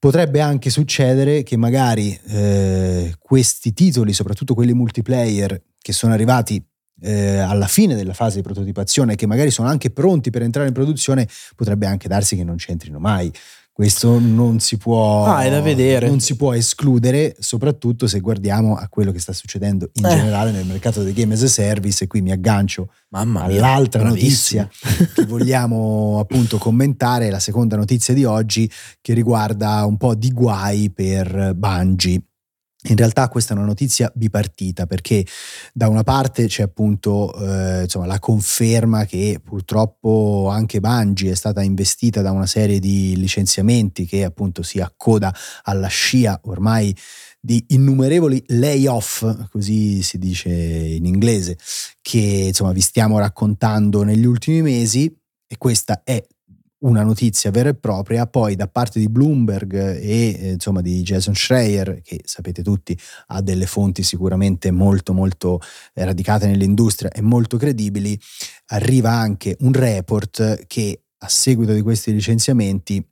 Potrebbe 0.00 0.40
anche 0.40 0.70
succedere 0.70 1.42
che 1.42 1.58
magari 1.58 2.18
eh, 2.28 3.14
questi 3.18 3.74
titoli, 3.74 4.14
soprattutto 4.14 4.54
quelli 4.54 4.72
multiplayer 4.72 5.62
che 5.78 5.92
sono 5.92 6.14
arrivati 6.14 6.64
eh, 7.02 7.36
alla 7.36 7.66
fine 7.66 7.94
della 7.94 8.14
fase 8.14 8.36
di 8.36 8.42
prototipazione, 8.42 9.14
che 9.14 9.26
magari 9.26 9.50
sono 9.50 9.68
anche 9.68 9.90
pronti 9.90 10.30
per 10.30 10.40
entrare 10.40 10.68
in 10.68 10.74
produzione, 10.74 11.28
potrebbe 11.54 11.86
anche 11.86 12.08
darsi 12.08 12.34
che 12.34 12.44
non 12.44 12.56
c'entrino 12.56 12.98
mai. 12.98 13.30
Questo 13.72 14.18
non 14.18 14.60
si 14.60 14.76
può, 14.76 15.24
ah, 15.24 15.48
non 16.00 16.20
si 16.20 16.36
può 16.36 16.52
escludere, 16.52 17.34
soprattutto 17.38 18.06
se 18.06 18.20
guardiamo 18.20 18.74
a 18.74 18.88
quello 18.88 19.10
che 19.10 19.18
sta 19.18 19.32
succedendo 19.32 19.88
in 19.94 20.04
eh. 20.04 20.08
generale 20.08 20.50
nel 20.50 20.66
mercato 20.66 21.02
dei 21.02 21.14
game 21.14 21.32
as 21.34 21.42
a 21.42 21.48
service. 21.48 22.04
E 22.04 22.06
qui 22.06 22.20
mi 22.20 22.30
aggancio 22.30 22.92
Mamma 23.08 23.44
all'altra 23.44 24.02
notizia 24.02 24.68
che 25.14 25.24
vogliamo 25.24 26.18
appunto 26.18 26.58
commentare, 26.58 27.30
la 27.30 27.38
seconda 27.38 27.76
notizia 27.76 28.12
di 28.12 28.24
oggi 28.24 28.70
che 29.00 29.14
riguarda 29.14 29.84
un 29.86 29.96
po' 29.96 30.14
di 30.14 30.30
guai 30.30 30.90
per 30.90 31.54
Bungie. 31.56 32.22
In 32.84 32.96
realtà 32.96 33.28
questa 33.28 33.52
è 33.52 33.56
una 33.56 33.66
notizia 33.66 34.10
bipartita 34.14 34.86
perché 34.86 35.26
da 35.74 35.88
una 35.88 36.02
parte 36.02 36.46
c'è 36.46 36.62
appunto 36.62 37.34
eh, 37.34 37.82
insomma, 37.82 38.06
la 38.06 38.18
conferma 38.18 39.04
che 39.04 39.38
purtroppo 39.44 40.48
anche 40.50 40.80
Bungie 40.80 41.32
è 41.32 41.34
stata 41.34 41.60
investita 41.62 42.22
da 42.22 42.30
una 42.30 42.46
serie 42.46 42.78
di 42.78 43.16
licenziamenti 43.16 44.06
che 44.06 44.24
appunto 44.24 44.62
si 44.62 44.80
accoda 44.80 45.34
alla 45.64 45.88
scia 45.88 46.40
ormai 46.44 46.96
di 47.38 47.62
innumerevoli 47.68 48.44
layoff, 48.48 49.48
così 49.50 50.02
si 50.02 50.16
dice 50.16 50.50
in 50.50 51.04
inglese, 51.04 51.58
che 52.00 52.46
insomma 52.48 52.72
vi 52.72 52.80
stiamo 52.80 53.18
raccontando 53.18 54.02
negli 54.02 54.24
ultimi 54.24 54.62
mesi. 54.62 55.14
E 55.52 55.58
questa 55.58 56.02
è 56.04 56.24
una 56.80 57.02
notizia 57.02 57.50
vera 57.50 57.70
e 57.70 57.74
propria, 57.74 58.26
poi 58.26 58.56
da 58.56 58.68
parte 58.68 58.98
di 58.98 59.08
Bloomberg 59.08 59.74
e 59.74 60.38
eh, 60.40 60.50
insomma 60.52 60.80
di 60.80 61.02
Jason 61.02 61.34
Schreier, 61.34 62.00
che 62.02 62.20
sapete 62.24 62.62
tutti 62.62 62.98
ha 63.28 63.40
delle 63.42 63.66
fonti 63.66 64.02
sicuramente 64.02 64.70
molto 64.70 65.12
molto 65.12 65.60
eh, 65.94 66.04
radicate 66.04 66.46
nell'industria 66.46 67.10
e 67.10 67.20
molto 67.20 67.56
credibili, 67.56 68.18
arriva 68.66 69.10
anche 69.10 69.56
un 69.60 69.72
report 69.72 70.66
che 70.66 71.02
a 71.22 71.28
seguito 71.28 71.72
di 71.72 71.82
questi 71.82 72.12
licenziamenti 72.12 73.04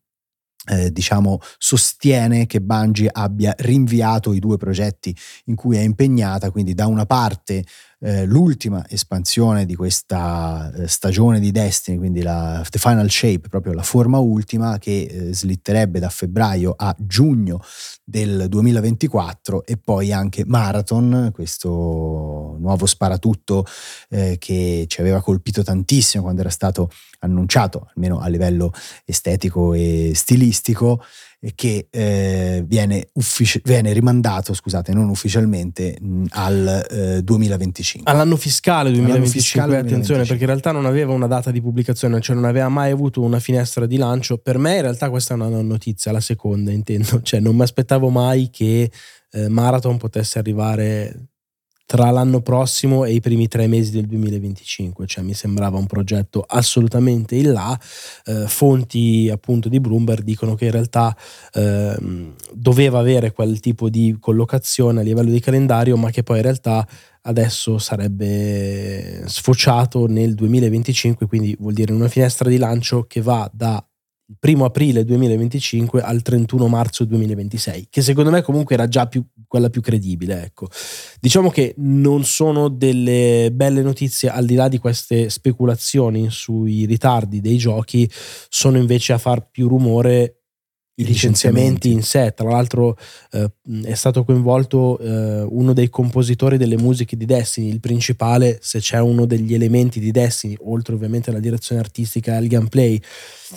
eh, 0.69 0.93
diciamo, 0.93 1.41
sostiene 1.57 2.47
che 2.47 2.61
Bungie 2.61 3.09
abbia 3.11 3.55
rinviato 3.59 4.33
i 4.33 4.39
due 4.39 4.57
progetti 4.57 5.17
in 5.47 5.55
cui 5.55 5.77
è 5.77 5.81
impegnata, 5.81 6.51
quindi 6.51 6.75
da 6.75 6.87
una 6.87 7.07
parte 7.07 7.65
eh, 8.01 8.25
l'ultima 8.27 8.89
espansione 8.89 9.67
di 9.67 9.75
questa 9.75 10.73
eh, 10.73 10.87
stagione 10.87 11.41
di 11.41 11.51
Destiny, 11.51 11.99
quindi 11.99 12.23
la 12.23 12.65
The 12.69 12.79
Final 12.79 13.11
Shape, 13.11 13.49
proprio 13.49 13.73
la 13.73 13.83
forma 13.83 14.19
ultima 14.19 14.79
che 14.79 15.03
eh, 15.03 15.35
slitterebbe 15.35 15.99
da 15.99 16.09
febbraio 16.09 16.75
a 16.77 16.95
giugno 16.99 17.61
del 18.05 18.47
2024 18.49 19.67
e 19.67 19.77
poi 19.77 20.13
anche 20.13 20.45
Marathon, 20.47 21.31
questo 21.33 22.57
nuovo 22.59 22.87
sparatutto 22.87 23.67
eh, 24.11 24.37
che 24.39 24.85
ci 24.87 25.01
aveva 25.01 25.21
colpito 25.21 25.63
tantissimo 25.63 26.23
quando 26.23 26.41
era 26.43 26.51
stato 26.51 26.91
annunciato, 27.21 27.91
almeno 27.95 28.21
a 28.21 28.29
livello 28.29 28.73
estetico 29.05 29.75
e 29.75 30.13
stilistico 30.15 31.03
che 31.55 31.87
eh, 31.91 32.65
viene, 32.67 33.09
uffici- 33.13 33.61
viene, 33.63 33.93
rimandato, 33.93 34.55
scusate, 34.55 34.93
non 34.93 35.09
ufficialmente, 35.09 35.97
mh, 36.01 36.25
al 36.31 36.87
eh, 36.91 37.23
2025. 37.23 38.11
All'anno 38.11 38.37
fiscale 38.37 38.91
2025, 38.91 39.13
All'anno 39.13 39.27
fiscale 39.31 39.77
attenzione, 39.77 40.25
2025. 40.25 40.27
perché 40.27 40.43
in 40.43 40.49
realtà 40.51 40.73
non 40.73 40.87
aveva 40.87 41.13
una 41.13 41.29
data 41.29 41.51
di 41.51 41.61
pubblicazione, 41.61 42.21
cioè 42.21 42.35
non 42.35 42.45
aveva 42.45 42.69
mai 42.69 42.91
avuto 42.91 43.23
una 43.23 43.39
finestra 43.39 43.87
di 43.87 43.97
lancio. 43.97 44.39
Per 44.39 44.59
me 44.59 44.77
in 44.77 44.83
realtà 44.83 45.11
questa 45.11 45.35
è 45.35 45.37
una 45.37 45.63
notizia, 45.63 46.11
la 46.11 46.21
seconda 46.21 46.73
intendo, 46.73 47.21
cioè 47.23 47.39
non 47.39 47.55
mi 47.55 47.63
aspettavo 47.63 48.09
mai 48.09 48.51
che 48.51 48.91
eh, 49.31 49.49
Marathon 49.49 49.97
potesse 49.97 50.39
arrivare 50.39 51.29
tra 51.89 52.11
l'anno 52.11 52.43
prossimo 52.43 53.07
e 53.07 53.15
i 53.15 53.21
primi 53.21 53.49
tre 53.49 53.67
mesi 53.67 53.93
del 53.93 54.05
2025, 54.05 55.07
cioè 55.07 55.25
mi 55.25 55.33
sembrava 55.33 55.79
un 55.79 55.87
progetto 55.87 56.45
assolutamente 56.47 57.35
in 57.35 57.53
là. 57.53 57.81
Eh, 58.27 58.47
fonti 58.47 59.31
appunto 59.33 59.71
di 59.71 59.81
Bloomberg 59.81 60.23
dicono 60.23 60.55
che 60.55 60.67
in 60.67 60.73
realtà 60.73 61.17
eh, 61.55 61.97
doveva 62.53 62.99
avere 62.99 63.33
quel 63.33 63.59
tipo 63.61 63.89
di 63.89 64.15
collocazione 64.21 65.01
a 65.01 65.03
livello 65.03 65.31
di 65.31 65.41
calendario, 65.41 65.97
ma 65.97 66.11
che 66.11 66.23
poi 66.23 66.37
in 66.37 66.43
realtà 66.43 66.87
adesso 67.23 67.79
sarebbe 67.79 69.23
sfociato 69.25 70.07
nel 70.07 70.35
2025, 70.35 71.27
quindi 71.27 71.57
vuol 71.59 71.73
dire 71.73 71.95
una 71.95 72.09
finestra 72.09 72.51
di 72.51 72.59
lancio 72.59 73.05
che 73.05 73.23
va 73.23 73.51
da 73.51 73.83
il 74.31 74.37
primo 74.39 74.67
aprile 74.67 75.05
2025 75.05 76.03
al 76.03 76.21
31 76.21 76.69
marzo 76.69 77.07
2026, 77.07 77.87
che 77.89 78.03
secondo 78.03 78.31
me 78.31 78.43
comunque 78.43 78.75
era 78.75 78.87
già 78.87 79.07
più, 79.07 79.25
quella 79.47 79.71
più 79.71 79.81
credibile. 79.81 80.45
Ecco. 80.45 80.69
Diciamo 81.19 81.49
che 81.49 81.75
non 81.79 82.25
sono 82.25 82.69
delle 82.69 83.49
belle 83.53 83.81
notizie 83.81 84.29
al 84.29 84.45
di 84.45 84.55
là 84.55 84.69
di 84.69 84.77
queste 84.79 85.31
speculazioni 85.31 86.29
sui 86.29 86.85
ritardi 86.85 87.41
dei 87.41 87.57
giochi, 87.57 88.11
sono 88.51 88.77
invece 88.77 89.15
a 89.15 89.19
far 89.19 89.49
più 89.51 89.67
rumore 89.67 90.38
i 90.99 91.05
licenziamenti 91.05 91.91
in 91.91 92.03
sé. 92.03 92.33
Tra 92.35 92.49
l'altro 92.49 92.97
eh, 93.33 93.51
è 93.85 93.95
stato 93.95 94.25
coinvolto 94.25 94.99
eh, 94.99 95.43
uno 95.43 95.73
dei 95.73 95.89
compositori 95.89 96.57
delle 96.57 96.77
musiche 96.77 97.17
di 97.17 97.25
Destiny, 97.25 97.69
il 97.69 97.81
principale, 97.81 98.59
se 98.61 98.81
c'è 98.81 98.99
uno 99.01 99.25
degli 99.25 99.55
elementi 99.55 100.01
di 100.01 100.11
Destiny, 100.11 100.57
oltre 100.63 100.95
ovviamente 100.95 101.31
alla 101.31 101.41
direzione 101.41 101.81
artistica 101.81 102.33
e 102.33 102.37
al 102.37 102.47
gameplay, 102.47 103.01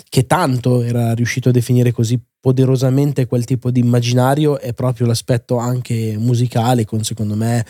che 0.08 0.26
tanto 0.26 0.82
era 0.82 1.12
riuscito 1.14 1.48
a 1.48 1.52
definire 1.52 1.92
così 1.92 2.20
poderosamente 2.40 3.26
quel 3.26 3.44
tipo 3.44 3.70
di 3.70 3.80
immaginario, 3.80 4.58
è 4.58 4.72
proprio 4.72 5.06
l'aspetto 5.06 5.56
anche 5.58 6.16
musicale, 6.18 6.84
con 6.84 7.04
secondo 7.04 7.34
me 7.34 7.64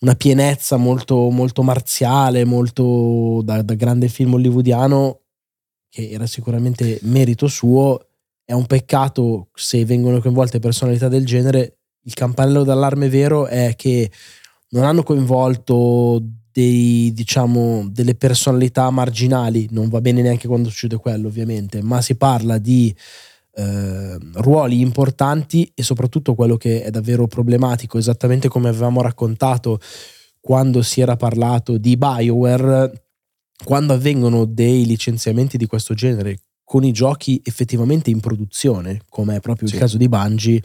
una 0.00 0.14
pienezza 0.14 0.76
molto, 0.76 1.30
molto 1.30 1.62
marziale, 1.62 2.44
molto 2.44 3.40
da, 3.44 3.62
da 3.62 3.74
grande 3.74 4.08
film 4.08 4.34
hollywoodiano, 4.34 5.20
che 5.88 6.08
era 6.10 6.26
sicuramente 6.26 6.98
merito 7.02 7.46
suo 7.46 8.11
è 8.52 8.54
un 8.54 8.66
peccato 8.66 9.48
se 9.54 9.82
vengono 9.86 10.20
coinvolte 10.20 10.58
personalità 10.58 11.08
del 11.08 11.24
genere. 11.24 11.78
Il 12.02 12.12
campanello 12.12 12.64
d'allarme 12.64 13.08
vero 13.08 13.46
è 13.46 13.72
che 13.76 14.10
non 14.70 14.84
hanno 14.84 15.02
coinvolto 15.02 16.22
dei, 16.52 17.12
diciamo, 17.14 17.88
delle 17.88 18.14
personalità 18.14 18.90
marginali, 18.90 19.68
non 19.70 19.88
va 19.88 20.02
bene 20.02 20.20
neanche 20.20 20.48
quando 20.48 20.68
succede 20.68 20.98
quello 20.98 21.28
ovviamente, 21.28 21.80
ma 21.82 22.02
si 22.02 22.14
parla 22.16 22.58
di 22.58 22.94
eh, 23.54 24.18
ruoli 24.34 24.80
importanti 24.80 25.72
e 25.74 25.82
soprattutto 25.82 26.34
quello 26.34 26.58
che 26.58 26.82
è 26.82 26.90
davvero 26.90 27.26
problematico, 27.26 27.96
esattamente 27.96 28.48
come 28.48 28.68
avevamo 28.68 29.00
raccontato 29.00 29.80
quando 30.40 30.82
si 30.82 31.00
era 31.00 31.16
parlato 31.16 31.78
di 31.78 31.96
Bioware, 31.96 33.06
quando 33.64 33.94
avvengono 33.94 34.44
dei 34.44 34.84
licenziamenti 34.84 35.56
di 35.56 35.64
questo 35.64 35.94
genere 35.94 36.38
con 36.64 36.84
i 36.84 36.92
giochi 36.92 37.40
effettivamente 37.44 38.10
in 38.10 38.20
produzione, 38.20 39.02
come 39.08 39.36
è 39.36 39.40
proprio 39.40 39.68
sì. 39.68 39.74
il 39.74 39.80
caso 39.80 39.96
di 39.96 40.08
Bungie, 40.08 40.62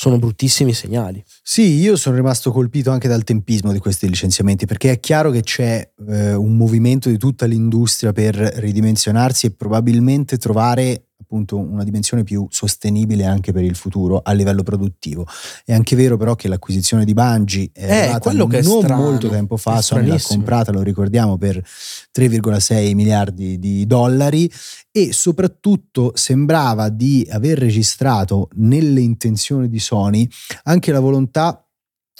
sono 0.00 0.18
bruttissimi 0.18 0.72
segnali. 0.72 1.20
Sì, 1.42 1.80
io 1.80 1.96
sono 1.96 2.14
rimasto 2.14 2.52
colpito 2.52 2.92
anche 2.92 3.08
dal 3.08 3.24
tempismo 3.24 3.72
di 3.72 3.80
questi 3.80 4.08
licenziamenti, 4.08 4.64
perché 4.64 4.92
è 4.92 5.00
chiaro 5.00 5.32
che 5.32 5.42
c'è 5.42 5.90
eh, 6.08 6.34
un 6.34 6.56
movimento 6.56 7.08
di 7.08 7.18
tutta 7.18 7.46
l'industria 7.46 8.12
per 8.12 8.36
ridimensionarsi 8.36 9.46
e 9.46 9.50
probabilmente 9.50 10.36
trovare 10.36 11.07
appunto 11.28 11.58
una 11.58 11.84
dimensione 11.84 12.24
più 12.24 12.46
sostenibile 12.48 13.26
anche 13.26 13.52
per 13.52 13.62
il 13.62 13.76
futuro 13.76 14.22
a 14.24 14.32
livello 14.32 14.62
produttivo. 14.62 15.26
È 15.62 15.74
anche 15.74 15.94
vero 15.94 16.16
però 16.16 16.34
che 16.34 16.48
l'acquisizione 16.48 17.04
di 17.04 17.12
Bungie 17.12 17.68
è 17.74 18.14
eh, 18.14 18.18
quello 18.18 18.46
che 18.46 18.62
non 18.62 18.80
strano, 18.80 19.02
molto 19.02 19.28
tempo 19.28 19.58
fa, 19.58 19.82
Sony 19.82 20.06
l'ha 20.06 20.18
comprata, 20.22 20.72
lo 20.72 20.80
ricordiamo, 20.80 21.36
per 21.36 21.56
3,6 21.56 22.94
miliardi 22.94 23.58
di 23.58 23.86
dollari 23.86 24.50
e 24.90 25.12
soprattutto 25.12 26.12
sembrava 26.14 26.88
di 26.88 27.28
aver 27.30 27.58
registrato 27.58 28.48
nelle 28.54 29.00
intenzioni 29.00 29.68
di 29.68 29.78
Sony 29.78 30.26
anche 30.64 30.92
la 30.92 31.00
volontà 31.00 31.62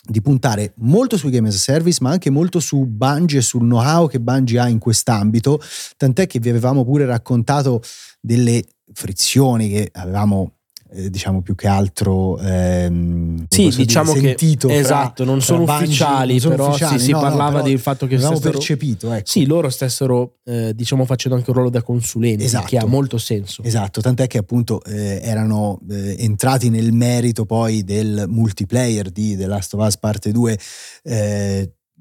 di 0.09 0.23
puntare 0.23 0.73
molto 0.77 1.17
sui 1.17 1.31
game 1.31 1.49
as 1.49 1.55
a 1.55 1.59
service, 1.59 1.99
ma 2.01 2.11
anche 2.11 2.31
molto 2.31 2.61
su 2.61 2.85
Bungie 2.87 3.39
e 3.39 3.43
sul 3.43 3.61
know-how 3.61 4.09
che 4.09 4.21
Bungie 4.21 4.59
ha 4.59 4.69
in 4.69 4.79
quest'ambito, 4.79 5.61
tant'è 5.97 6.27
che 6.27 6.39
vi 6.39 6.49
avevamo 6.49 6.85
pure 6.85 7.05
raccontato 7.05 7.83
delle 8.21 8.65
frizioni 8.93 9.69
che 9.69 9.91
avevamo 9.93 10.58
eh, 10.91 11.11
diciamo 11.11 11.43
più 11.43 11.55
che 11.55 11.67
altro 11.67 12.39
ehm, 12.39 13.47
sì 13.49 13.69
diciamo 13.69 14.13
dire, 14.15 14.35
che 14.35 14.57
esatto 14.69 15.25
non 15.25 15.41
sono 15.41 15.63
ufficiali 15.63 16.33
non 16.33 16.41
sono 16.41 16.55
però 16.55 16.69
ufficiali, 16.69 16.99
sì, 16.99 17.05
si 17.07 17.11
no, 17.13 17.21
parlava 17.21 17.59
no, 17.59 17.65
del 17.65 17.79
fatto 17.79 18.07
che 18.07 18.15
avevamo 18.15 18.37
stessero, 18.37 18.59
percepito 18.59 19.13
ecco. 19.13 19.27
sì 19.27 19.47
loro 19.47 19.69
stessero 19.69 20.39
eh, 20.45 20.75
diciamo 20.75 21.05
facendo 21.05 21.37
anche 21.37 21.51
un 21.51 21.57
ruolo 21.57 21.71
da 21.71 21.83
consulenti 21.83 22.45
esatto, 22.45 22.67
che 22.67 22.79
ha 22.79 22.87
molto 22.87 23.19
senso 23.19 23.63
esatto 23.63 24.01
tant'è 24.01 24.27
che 24.27 24.39
appunto 24.39 24.83
eh, 24.85 25.21
erano 25.23 25.81
eh, 25.91 26.17
entrati 26.19 26.71
nel 26.71 26.93
merito 26.93 27.45
poi 27.45 27.85
del 27.85 28.25
multiplayer 28.29 29.11
di 29.11 29.37
The 29.37 29.47
Last 29.47 29.75
of 29.75 29.85
Us 29.87 29.99
parte 29.99 30.33
2 30.33 30.59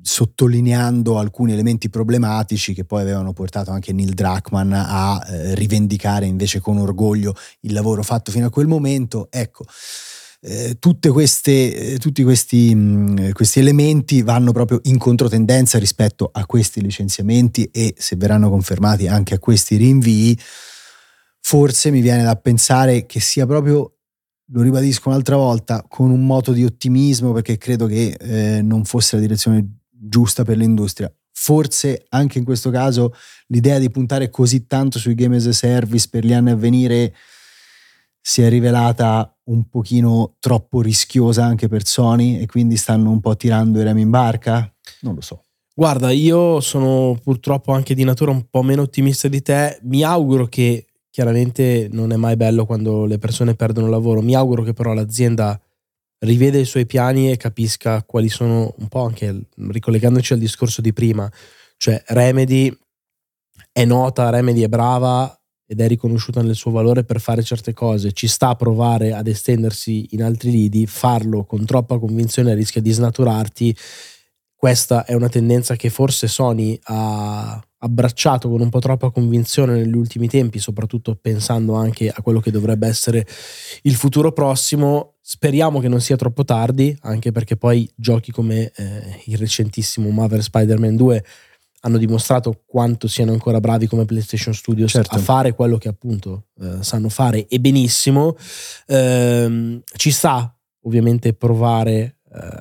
sottolineando 0.02 1.18
alcuni 1.18 1.54
elementi 1.54 1.90
problematici 1.90 2.74
che 2.74 2.86
poi 2.86 3.02
avevano 3.02 3.34
portato 3.34 3.72
anche 3.72 3.94
Neil 3.94 4.14
Druckmann 4.14 4.72
a 4.74 5.22
eh, 5.28 5.56
rivendicare 5.56 6.26
invece 6.26 6.60
con 6.60 6.78
orgoglio 6.78 7.36
il 7.62 7.74
lavoro 7.74 8.04
fatto 8.04 8.32
fino 8.32 8.48
a 8.48 8.50
quel 8.50 8.68
momento. 8.68 9.28
Ecco, 9.30 9.66
eh, 10.42 10.78
queste, 11.12 11.94
eh, 11.94 11.98
tutti 11.98 12.24
questi, 12.24 12.74
mh, 12.74 12.80
mm, 12.80 13.30
questi, 13.32 13.60
elementi 13.60 14.22
vanno 14.22 14.52
proprio 14.52 14.80
in 14.84 14.98
controtendenza 14.98 15.80
rispetto 15.80 16.30
a 16.32 16.46
questi 16.46 16.82
licenziamenti 16.82 17.70
e 17.72 17.94
se 17.98 18.16
verranno 18.16 18.50
confermati 18.50 19.08
anche 19.08 19.34
a 19.34 19.40
questi 19.40 19.78
rinvii, 19.78 20.40
forse 21.42 21.92
mi 21.92 22.02
viene 22.02 22.24
da 22.24 22.36
pensare 22.36 23.06
che 23.06 23.20
sia 23.20 23.46
proprio 23.46 23.94
lo 24.52 24.62
ribadisco 24.62 25.10
un'altra 25.10 25.36
volta, 25.36 25.84
con 25.88 26.10
un 26.10 26.26
moto 26.26 26.54
di 26.54 26.64
ottimismo 26.64 27.34
perché 27.34 27.58
credo 27.58 27.86
che 27.86 28.16
eh, 28.18 28.62
non 28.62 28.86
fosse 28.86 29.16
la 29.18 29.22
direzione 29.22 29.77
giusta 30.00 30.44
per 30.44 30.58
l'industria. 30.58 31.12
Forse 31.32 32.06
anche 32.10 32.40
in 32.40 32.44
questo 32.44 32.70
caso 32.70 33.14
l'idea 33.48 33.80
di 33.80 33.90
puntare 33.90 34.30
così 34.30 34.66
tanto 34.66 35.00
sui 35.00 35.16
game 35.16 35.36
as 35.36 35.46
a 35.46 35.52
service 35.52 36.08
per 36.10 36.26
gli 36.26 36.34
anni 36.34 36.52
a 36.52 36.56
venire 36.56 37.14
si 38.20 38.42
è 38.42 38.50
rivelata 38.50 39.34
un 39.46 39.70
pochino 39.70 40.36
troppo 40.40 40.82
rischiosa 40.82 41.46
anche 41.46 41.70
per 41.70 41.86
Sony 41.86 42.40
e 42.40 42.46
quindi 42.46 42.76
stanno 42.76 43.10
un 43.10 43.22
po' 43.22 43.38
tirando 43.38 43.80
i 43.80 43.84
remi 43.84 44.02
in 44.02 44.10
barca? 44.10 44.70
Non 45.02 45.16
lo 45.16 45.22
so. 45.22 45.44
Guarda, 45.74 46.12
io 46.12 46.60
sono 46.60 47.18
purtroppo 47.24 47.72
anche 47.72 47.94
di 47.94 48.04
natura 48.04 48.32
un 48.32 48.50
po' 48.50 48.64
meno 48.64 48.82
ottimista 48.82 49.28
di 49.28 49.42
te. 49.42 49.80
Mi 49.84 50.04
auguro 50.04 50.48
che 50.48 50.88
chiaramente 51.10 51.88
non 51.92 52.12
è 52.12 52.16
mai 52.16 52.36
bello 52.36 52.66
quando 52.66 53.06
le 53.06 53.18
persone 53.18 53.56
perdono 53.56 53.88
lavoro. 53.88 54.22
Mi 54.22 54.36
auguro 54.36 54.64
che 54.64 54.74
però 54.74 54.94
l'azienda 54.94 55.58
riveda 56.20 56.58
i 56.58 56.66
suoi 56.66 56.86
piani 56.86 57.32
e 57.32 57.38
capisca 57.38 58.04
quali 58.04 58.30
sono 58.30 58.74
un 58.78 58.88
po' 58.88 59.04
anche 59.04 59.48
ricollegandoci 59.56 60.34
al 60.34 60.40
discorso 60.40 60.82
di 60.82 60.94
prima, 60.94 61.32
cioè 61.78 62.02
Remedy 62.08 62.76
è 63.72 63.86
nota, 63.86 64.30
Remedy 64.30 64.62
è 64.62 64.68
brava 64.68 65.32
ed 65.66 65.82
è 65.82 65.88
riconosciuta 65.88 66.42
nel 66.42 66.56
suo 66.56 66.72
valore 66.72 67.04
per 67.04 67.20
fare 67.20 67.44
certe 67.44 67.74
cose, 67.74 68.14
ci 68.14 68.28
sta 68.28 68.50
a 68.50 68.56
provare 68.56 69.14
ad 69.14 69.28
estendersi 69.28 70.08
in 70.12 70.24
altri 70.24 70.50
lidi, 70.50 70.88
farlo 70.88 71.44
con 71.44 71.66
troppa 71.66 72.00
convinzione 72.00 72.56
rischia 72.56 72.82
di 72.82 72.92
snaturarti. 72.92 73.76
Questa 74.56 75.06
è 75.06 75.14
una 75.14 75.30
tendenza 75.30 75.76
che 75.76 75.90
forse 75.90 76.28
Sony 76.28 76.80
ha 76.84 77.62
abbracciato 77.80 78.50
con 78.50 78.62
un 78.62 78.70
po' 78.70 78.80
troppa 78.80 79.12
convinzione 79.12 79.74
negli 79.74 79.96
ultimi 79.96 80.28
tempi, 80.28 80.60
soprattutto 80.60 81.16
pensando 81.16 81.74
anche 81.74 82.10
a 82.10 82.22
quello 82.22 82.40
che 82.40 82.52
dovrebbe 82.52 82.88
essere 82.88 83.26
il 83.84 83.96
futuro 83.96 84.32
prossimo. 84.32 85.16
Speriamo 85.22 85.80
che 85.80 85.88
non 85.88 86.02
sia 86.02 86.16
troppo 86.16 86.44
tardi, 86.44 86.98
anche 87.02 87.32
perché 87.32 87.58
poi 87.58 87.90
giochi 87.96 88.32
come 88.32 88.72
eh, 88.76 89.22
il 89.26 89.38
recentissimo 89.38 90.10
Marvel 90.10 90.42
Spider-Man 90.42 90.96
2 90.96 91.24
hanno 91.82 91.98
dimostrato 91.98 92.64
quanto 92.66 93.08
siano 93.08 93.32
ancora 93.32 93.60
bravi 93.60 93.88
come 93.88 94.06
PlayStation 94.06 94.54
Studios 94.54 94.92
certo. 94.92 95.16
a 95.16 95.20
fare 95.20 95.54
quello 95.54 95.78
che 95.78 95.88
appunto 95.88 96.48
eh, 96.60 96.78
sanno 96.82 97.10
fare 97.10 97.48
e 97.48 97.60
benissimo. 97.60 98.36
Eh, 98.88 99.82
ci 99.96 100.12
sta 100.12 100.52
ovviamente 100.82 101.34
provare 101.34 102.17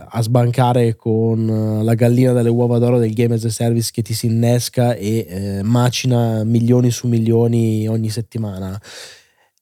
a 0.09 0.23
sbancare 0.23 0.97
con 0.97 1.49
eh, 1.49 1.83
la 1.83 1.95
gallina 1.95 2.33
dalle 2.33 2.49
uova 2.49 2.79
d'oro 2.79 2.99
del 2.99 3.13
game 3.13 3.35
as 3.35 3.45
a 3.45 3.51
service 3.51 3.91
che 3.93 4.03
ti 4.03 4.15
si 4.15 4.27
innesca 4.27 4.95
e 4.95 5.27
eh, 5.29 5.63
macina 5.63 6.45
milioni 6.45 6.91
su 6.91 7.07
milioni 7.07 7.87
ogni 7.87 8.11
settimana. 8.11 8.81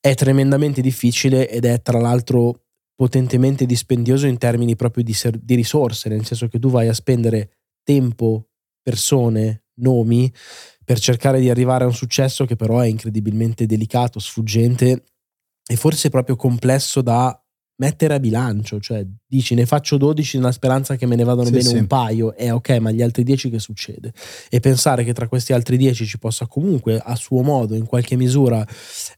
È 0.01 0.15
tremendamente 0.15 0.81
difficile 0.81 1.49
ed 1.49 1.65
è 1.65 1.81
tra 1.83 1.99
l'altro 1.99 2.61
potentemente 2.95 3.67
dispendioso 3.67 4.27
in 4.27 4.39
termini 4.39 4.77
proprio 4.77 5.03
di, 5.03 5.13
ser- 5.13 5.41
di 5.43 5.55
risorse, 5.55 6.09
nel 6.09 6.25
senso 6.25 6.49
che 6.49 6.59
tu 6.59 6.71
vai 6.71 6.89
a 6.89 6.95
spendere 6.95 7.51
tempo, 7.83 8.49
persone, 8.83 9.65
nomi 9.77 10.33
per 10.85 10.99
cercare 11.01 11.41
di 11.41 11.51
arrivare 11.51 11.85
a 11.85 11.89
un 11.89 11.95
successo 11.95 12.45
che 12.45 12.57
però 12.57 12.81
è 12.81 12.87
incredibilmente 12.87 13.67
delicato, 13.67 14.19
sfuggente 14.19 15.05
e 15.67 15.77
forse 15.77 16.11
proprio 16.11 16.37
complesso 16.37 17.01
da 17.01 17.44
mettere 17.77 18.15
a 18.15 18.21
bilancio, 18.21 18.79
cioè 18.79 19.05
dici 19.27 19.55
ne 19.55 19.67
faccio 19.67 19.97
12 19.97 20.37
nella 20.37 20.53
speranza 20.53 20.97
che 20.97 21.07
me 21.07 21.17
ne 21.17 21.25
vadano 21.25 21.47
sì, 21.47 21.53
bene 21.53 21.65
sì. 21.65 21.77
un 21.77 21.87
paio, 21.87 22.35
e 22.37 22.51
ok, 22.51 22.71
ma 22.79 22.91
gli 22.91 23.03
altri 23.03 23.25
10 23.25 23.51
che 23.51 23.59
succede? 23.59 24.13
E 24.49 24.61
pensare 24.61 25.03
che 25.05 25.13
tra 25.13 25.27
questi 25.27 25.53
altri 25.53 25.77
10 25.77 26.07
ci 26.07 26.19
possa 26.19 26.47
comunque 26.47 26.99
a 26.99 27.17
suo 27.17 27.43
modo, 27.43 27.75
in 27.75 27.87
qualche 27.87 28.17
misura, 28.17 28.65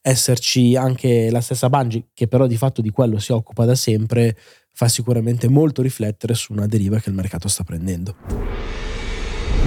esserci 0.00 0.76
anche 0.76 1.30
la 1.30 1.40
stessa 1.40 1.68
Bungie, 1.68 2.06
che 2.14 2.28
però 2.28 2.46
di 2.46 2.56
fatto 2.56 2.80
di 2.80 2.90
quello 2.90 3.18
si 3.18 3.32
occupa 3.32 3.64
da 3.64 3.74
sempre, 3.74 4.36
fa 4.72 4.88
sicuramente 4.88 5.48
molto 5.48 5.82
riflettere 5.82 6.34
su 6.34 6.52
una 6.52 6.66
deriva 6.66 6.98
che 6.98 7.08
il 7.08 7.14
mercato 7.14 7.48
sta 7.48 7.64
prendendo. 7.64 8.85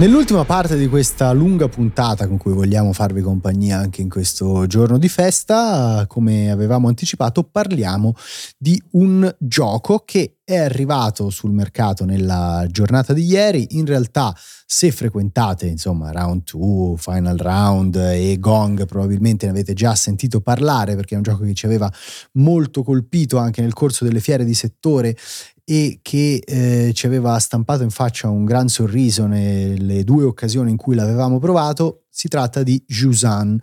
Nell'ultima 0.00 0.46
parte 0.46 0.78
di 0.78 0.88
questa 0.88 1.30
lunga 1.32 1.68
puntata 1.68 2.26
con 2.26 2.38
cui 2.38 2.54
vogliamo 2.54 2.94
farvi 2.94 3.20
compagnia 3.20 3.76
anche 3.76 4.00
in 4.00 4.08
questo 4.08 4.66
giorno 4.66 4.96
di 4.96 5.10
festa, 5.10 6.06
come 6.08 6.50
avevamo 6.50 6.88
anticipato, 6.88 7.42
parliamo 7.42 8.14
di 8.56 8.82
un 8.92 9.30
gioco 9.38 10.02
che 10.06 10.38
è 10.50 10.56
arrivato 10.56 11.30
sul 11.30 11.52
mercato 11.52 12.04
nella 12.04 12.66
giornata 12.68 13.12
di 13.12 13.24
ieri. 13.24 13.76
In 13.76 13.86
realtà, 13.86 14.34
se 14.66 14.90
frequentate, 14.90 15.66
insomma, 15.66 16.10
Round 16.10 16.42
2, 16.50 16.96
Final 16.96 17.36
Round 17.36 17.94
e 17.94 18.36
Gong, 18.40 18.84
probabilmente 18.84 19.46
ne 19.46 19.52
avete 19.52 19.74
già 19.74 19.94
sentito 19.94 20.40
parlare 20.40 20.96
perché 20.96 21.14
è 21.14 21.18
un 21.18 21.22
gioco 21.22 21.44
che 21.44 21.54
ci 21.54 21.66
aveva 21.66 21.88
molto 22.32 22.82
colpito 22.82 23.38
anche 23.38 23.60
nel 23.60 23.74
corso 23.74 24.04
delle 24.04 24.18
fiere 24.18 24.44
di 24.44 24.54
settore 24.54 25.16
e 25.64 26.00
che 26.02 26.42
eh, 26.44 26.90
ci 26.94 27.06
aveva 27.06 27.38
stampato 27.38 27.84
in 27.84 27.90
faccia 27.90 28.28
un 28.28 28.44
gran 28.44 28.66
sorriso 28.66 29.26
nelle 29.26 30.02
due 30.02 30.24
occasioni 30.24 30.72
in 30.72 30.76
cui 30.76 30.96
l'avevamo 30.96 31.38
provato, 31.38 32.06
si 32.10 32.26
tratta 32.26 32.64
di 32.64 32.82
Jusan, 32.88 33.56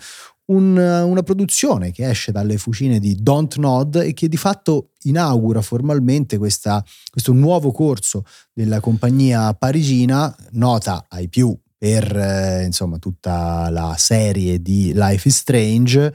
un, 0.47 0.77
una 0.77 1.23
produzione 1.23 1.91
che 1.91 2.09
esce 2.09 2.31
dalle 2.31 2.57
fucine 2.57 2.99
di 2.99 3.15
Don't 3.15 3.55
Nod 3.57 3.95
e 3.95 4.13
che 4.13 4.27
di 4.27 4.37
fatto 4.37 4.91
inaugura 5.03 5.61
formalmente 5.61 6.37
questa, 6.37 6.83
questo 7.09 7.33
nuovo 7.33 7.71
corso 7.71 8.23
della 8.53 8.79
compagnia 8.79 9.53
parigina, 9.53 10.33
nota 10.51 11.05
ai 11.09 11.27
più 11.29 11.57
per 11.77 12.15
eh, 12.15 12.63
insomma 12.65 12.97
tutta 12.97 13.69
la 13.69 13.95
serie 13.97 14.61
di 14.61 14.93
Life 14.95 15.27
is 15.27 15.37
Strange 15.37 16.13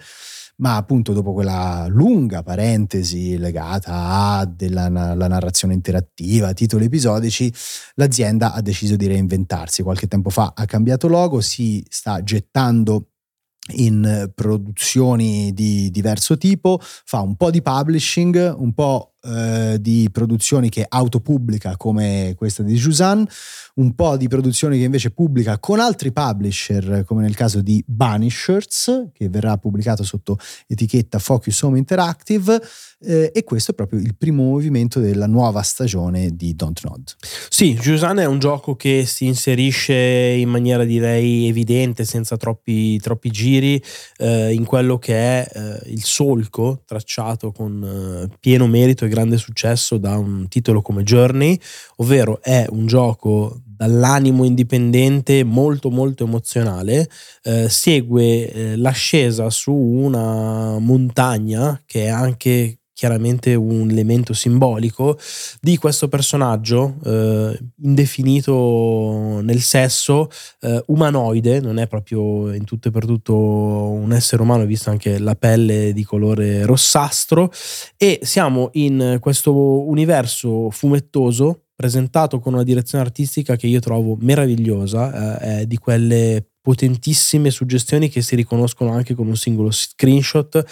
ma 0.57 0.77
appunto 0.77 1.13
dopo 1.13 1.33
quella 1.33 1.87
lunga 1.89 2.43
parentesi 2.43 3.37
legata 3.37 3.93
alla 3.93 4.89
narrazione 4.89 5.75
interattiva, 5.75 6.53
titoli 6.53 6.85
episodici, 6.85 7.53
l'azienda 7.95 8.53
ha 8.53 8.61
deciso 8.61 8.95
di 8.95 9.09
reinventarsi. 9.09 9.83
Qualche 9.83 10.07
tempo 10.07 10.31
fa 10.31 10.53
ha 10.55 10.65
cambiato 10.67 11.09
logo, 11.09 11.41
si 11.41 11.85
sta 11.89 12.23
gettando 12.23 13.12
in 13.75 14.31
produzioni 14.35 15.53
di 15.53 15.91
diverso 15.91 16.37
tipo, 16.37 16.79
fa 16.81 17.21
un 17.21 17.37
po' 17.37 17.51
di 17.51 17.63
publishing, 17.63 18.55
un 18.59 18.73
po' 18.75 19.12
eh, 19.25 19.79
di 19.81 20.09
produzioni 20.11 20.69
che 20.69 20.85
autopubblica 20.89 21.77
come 21.77 22.35
questa 22.37 22.63
di 22.63 22.75
Jusan, 22.75 23.27
un 23.75 23.95
po' 23.95 24.17
di 24.17 24.29
produzioni 24.29 24.79
che 24.79 24.85
invece 24.85 25.11
pubblica 25.11 25.59
con 25.59 25.81
altri 25.81 26.13
publisher, 26.13 27.05
come 27.07 27.23
nel 27.23 27.35
caso 27.35 27.61
di 27.61 27.83
Banishers, 27.87 29.11
che 29.13 29.29
verrà 29.29 29.57
pubblicato 29.57 30.03
sotto 30.03 30.39
etichetta 30.67 31.19
Focus 31.19 31.63
Home 31.63 31.79
Interactive, 31.79 32.61
eh, 33.05 33.31
e 33.35 33.45
questo 33.45 33.73
è 33.73 33.75
proprio 33.75 34.01
il 34.01 34.15
primo 34.17 34.45
movimento 34.45 35.01
della 35.01 35.27
nuova 35.27 35.63
stagione 35.63 36.35
di 36.35 36.55
Don't 36.55 36.81
Nod. 36.85 37.15
Sì, 37.49 37.75
Jusan 37.75 38.19
è 38.19 38.27
un 38.27 38.39
gioco 38.39 38.77
che 38.77 39.05
si 39.07 39.27
inserisce 39.27 39.95
in 39.95 40.49
maniera 40.49 40.85
direi 40.85 41.49
evidente, 41.49 42.05
senza 42.05 42.37
troppi, 42.37 42.99
troppi 42.99 43.31
giri, 43.31 43.83
eh, 44.19 44.53
in 44.53 44.65
quello 44.65 44.99
che 44.99 45.15
è 45.15 45.49
eh, 45.53 45.91
il 45.91 46.03
solco 46.03 46.83
tracciato 46.85 47.53
con 47.53 48.29
eh, 48.31 48.37
pieno 48.41 48.67
merito 48.67 49.07
grande 49.13 49.37
successo 49.37 49.99
da 49.99 50.17
un 50.17 50.49
titolo 50.49 50.81
come 50.81 51.03
Journey, 51.03 51.59
ovvero 51.97 52.41
è 52.43 52.65
un 52.71 52.87
gioco 52.87 53.61
dall'animo 53.65 54.45
indipendente 54.45 55.45
molto 55.45 55.91
molto 55.91 56.25
emozionale, 56.25 57.09
eh, 57.43 57.69
segue 57.69 58.51
eh, 58.51 58.77
l'ascesa 58.77 59.51
su 59.51 59.75
una 59.75 60.79
montagna 60.79 61.81
che 61.85 62.05
è 62.05 62.09
anche 62.09 62.79
chiaramente 63.03 63.57
un 63.57 63.91
elemento 63.91 64.33
simbolico 64.33 65.19
di 65.61 65.77
questo 65.77 66.07
personaggio 66.07 66.99
eh, 67.05 67.59
indefinito 67.83 69.41
nel 69.43 69.61
sesso, 69.61 70.31
eh, 70.61 70.81
umanoide, 70.87 71.59
non 71.59 71.79
è 71.79 71.89
proprio 71.89 72.55
in 72.55 72.63
tutto 72.63 72.87
e 72.87 72.91
per 72.93 73.05
tutto 73.05 73.35
un 73.35 74.13
essere 74.13 74.43
umano, 74.43 74.65
visto 74.67 74.91
anche 74.91 75.19
la 75.19 75.35
pelle 75.35 75.93
di 75.93 76.05
colore 76.05 76.65
rossastro, 76.65 77.51
e 77.97 78.21
siamo 78.23 78.69
in 78.75 79.17
questo 79.19 79.53
universo 79.53 80.71
fumettoso 80.71 81.63
presentato 81.75 82.39
con 82.39 82.53
una 82.53 82.63
direzione 82.63 83.03
artistica 83.03 83.57
che 83.57 83.67
io 83.67 83.81
trovo 83.81 84.17
meravigliosa, 84.21 85.41
eh, 85.41 85.67
di 85.67 85.77
quelle 85.77 86.47
potentissime 86.61 87.51
suggestioni 87.51 88.09
che 88.09 88.23
si 88.23 88.37
riconoscono 88.37 88.93
anche 88.93 89.15
con 89.15 89.27
un 89.27 89.35
singolo 89.35 89.73
screenshot 89.73 90.65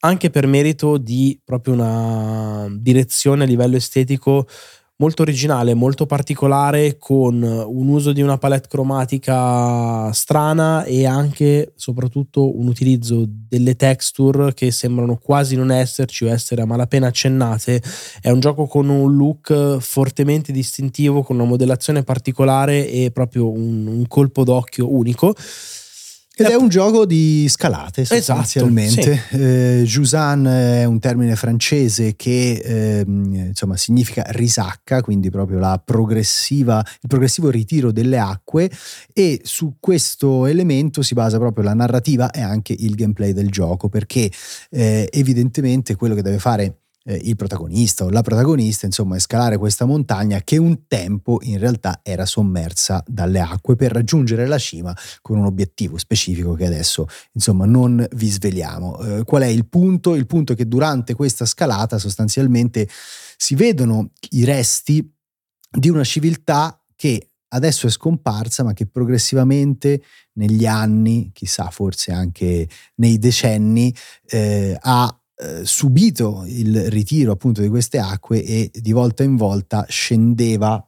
anche 0.00 0.30
per 0.30 0.46
merito 0.46 0.98
di 0.98 1.38
proprio 1.44 1.74
una 1.74 2.68
direzione 2.70 3.44
a 3.44 3.46
livello 3.46 3.76
estetico 3.76 4.46
molto 4.98 5.22
originale, 5.22 5.74
molto 5.74 6.06
particolare, 6.06 6.96
con 6.98 7.42
un 7.42 7.88
uso 7.88 8.12
di 8.12 8.22
una 8.22 8.38
palette 8.38 8.68
cromatica 8.68 10.10
strana 10.12 10.84
e 10.84 11.06
anche, 11.06 11.72
soprattutto, 11.76 12.58
un 12.58 12.66
utilizzo 12.66 13.26
delle 13.28 13.76
texture 13.76 14.54
che 14.54 14.70
sembrano 14.70 15.18
quasi 15.18 15.54
non 15.56 15.70
esserci 15.70 16.24
o 16.24 16.28
essere 16.28 16.62
a 16.62 16.66
malapena 16.66 17.08
accennate. 17.08 17.82
È 18.20 18.30
un 18.30 18.40
gioco 18.40 18.66
con 18.66 18.88
un 18.88 19.14
look 19.14 19.78
fortemente 19.80 20.52
distintivo, 20.52 21.22
con 21.22 21.36
una 21.36 21.44
modellazione 21.44 22.02
particolare 22.02 22.88
e 22.88 23.10
proprio 23.10 23.50
un, 23.50 23.86
un 23.86 24.06
colpo 24.08 24.44
d'occhio 24.44 24.90
unico. 24.90 25.34
Ed 26.38 26.48
è 26.48 26.54
un 26.54 26.68
gioco 26.68 27.06
di 27.06 27.48
scalate 27.48 28.02
esatto, 28.02 28.20
sostanzialmente. 28.20 29.00
Esatto, 29.00 29.36
sì. 29.36 29.42
eh, 29.42 29.82
Jusan 29.86 30.46
è 30.46 30.84
un 30.84 30.98
termine 30.98 31.34
francese 31.34 32.14
che 32.14 32.60
eh, 32.62 33.04
insomma 33.06 33.78
significa 33.78 34.22
risacca, 34.28 35.00
quindi 35.00 35.30
proprio 35.30 35.58
la 35.58 35.80
progressiva, 35.82 36.84
il 37.00 37.08
progressivo 37.08 37.48
ritiro 37.48 37.90
delle 37.90 38.18
acque 38.18 38.70
e 39.14 39.40
su 39.44 39.76
questo 39.80 40.44
elemento 40.44 41.00
si 41.00 41.14
basa 41.14 41.38
proprio 41.38 41.64
la 41.64 41.72
narrativa 41.72 42.30
e 42.30 42.42
anche 42.42 42.74
il 42.78 42.94
gameplay 42.96 43.32
del 43.32 43.50
gioco 43.50 43.88
perché 43.88 44.30
eh, 44.70 45.08
evidentemente 45.10 45.96
quello 45.96 46.14
che 46.14 46.22
deve 46.22 46.38
fare 46.38 46.80
eh, 47.06 47.20
il 47.22 47.36
protagonista 47.36 48.04
o 48.04 48.10
la 48.10 48.22
protagonista, 48.22 48.86
insomma, 48.86 49.18
scalare 49.18 49.56
questa 49.56 49.84
montagna 49.84 50.42
che 50.42 50.56
un 50.56 50.86
tempo 50.86 51.38
in 51.42 51.58
realtà 51.58 52.00
era 52.02 52.26
sommersa 52.26 53.02
dalle 53.06 53.40
acque 53.40 53.76
per 53.76 53.92
raggiungere 53.92 54.46
la 54.46 54.58
cima 54.58 54.94
con 55.22 55.38
un 55.38 55.44
obiettivo 55.44 55.96
specifico 55.98 56.54
che 56.54 56.66
adesso, 56.66 57.06
insomma, 57.32 57.64
non 57.64 58.04
vi 58.12 58.28
sveliamo. 58.28 59.00
Eh, 59.00 59.24
qual 59.24 59.42
è 59.42 59.46
il 59.46 59.66
punto? 59.66 60.14
Il 60.14 60.26
punto 60.26 60.52
è 60.52 60.56
che 60.56 60.66
durante 60.66 61.14
questa 61.14 61.46
scalata 61.46 61.98
sostanzialmente 61.98 62.88
si 63.36 63.54
vedono 63.54 64.10
i 64.30 64.44
resti 64.44 65.08
di 65.70 65.88
una 65.88 66.04
civiltà 66.04 66.80
che 66.96 67.30
adesso 67.48 67.86
è 67.86 67.90
scomparsa, 67.90 68.64
ma 68.64 68.72
che 68.72 68.86
progressivamente 68.86 70.02
negli 70.34 70.66
anni, 70.66 71.30
chissà 71.32 71.70
forse 71.70 72.12
anche 72.12 72.68
nei 72.96 73.18
decenni, 73.18 73.94
eh, 74.26 74.76
ha 74.80 75.20
subito 75.62 76.44
il 76.46 76.90
ritiro 76.90 77.32
appunto 77.32 77.60
di 77.60 77.68
queste 77.68 77.98
acque 77.98 78.42
e 78.42 78.70
di 78.72 78.92
volta 78.92 79.22
in 79.22 79.36
volta 79.36 79.84
scendeva 79.88 80.82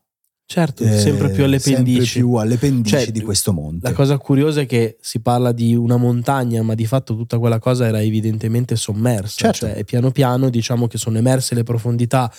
Certo, 0.51 0.83
eh, 0.83 0.99
sempre 0.99 1.29
più 1.29 1.45
alle 1.45 1.61
pendici. 1.61 2.07
Sempre 2.07 2.21
più 2.21 2.35
alle 2.37 2.57
pendici 2.57 2.97
cioè, 2.97 3.11
di 3.11 3.21
questo 3.21 3.53
monte. 3.53 3.87
La 3.87 3.95
cosa 3.95 4.17
curiosa 4.17 4.63
è 4.63 4.67
che 4.67 4.97
si 4.99 5.21
parla 5.21 5.53
di 5.53 5.75
una 5.75 5.99
montagna, 5.99 6.63
ma 6.63 6.73
di 6.73 6.87
fatto 6.87 7.15
tutta 7.15 7.39
quella 7.39 7.59
cosa 7.59 7.87
era 7.87 8.01
evidentemente 8.01 8.75
sommersa. 8.75 9.53
Certo. 9.53 9.67
Cioè, 9.67 9.85
piano 9.85 10.11
piano 10.11 10.49
diciamo 10.49 10.87
che 10.87 10.97
sono 10.97 11.19
emerse 11.19 11.55
le 11.55 11.65
profondità 11.65 12.33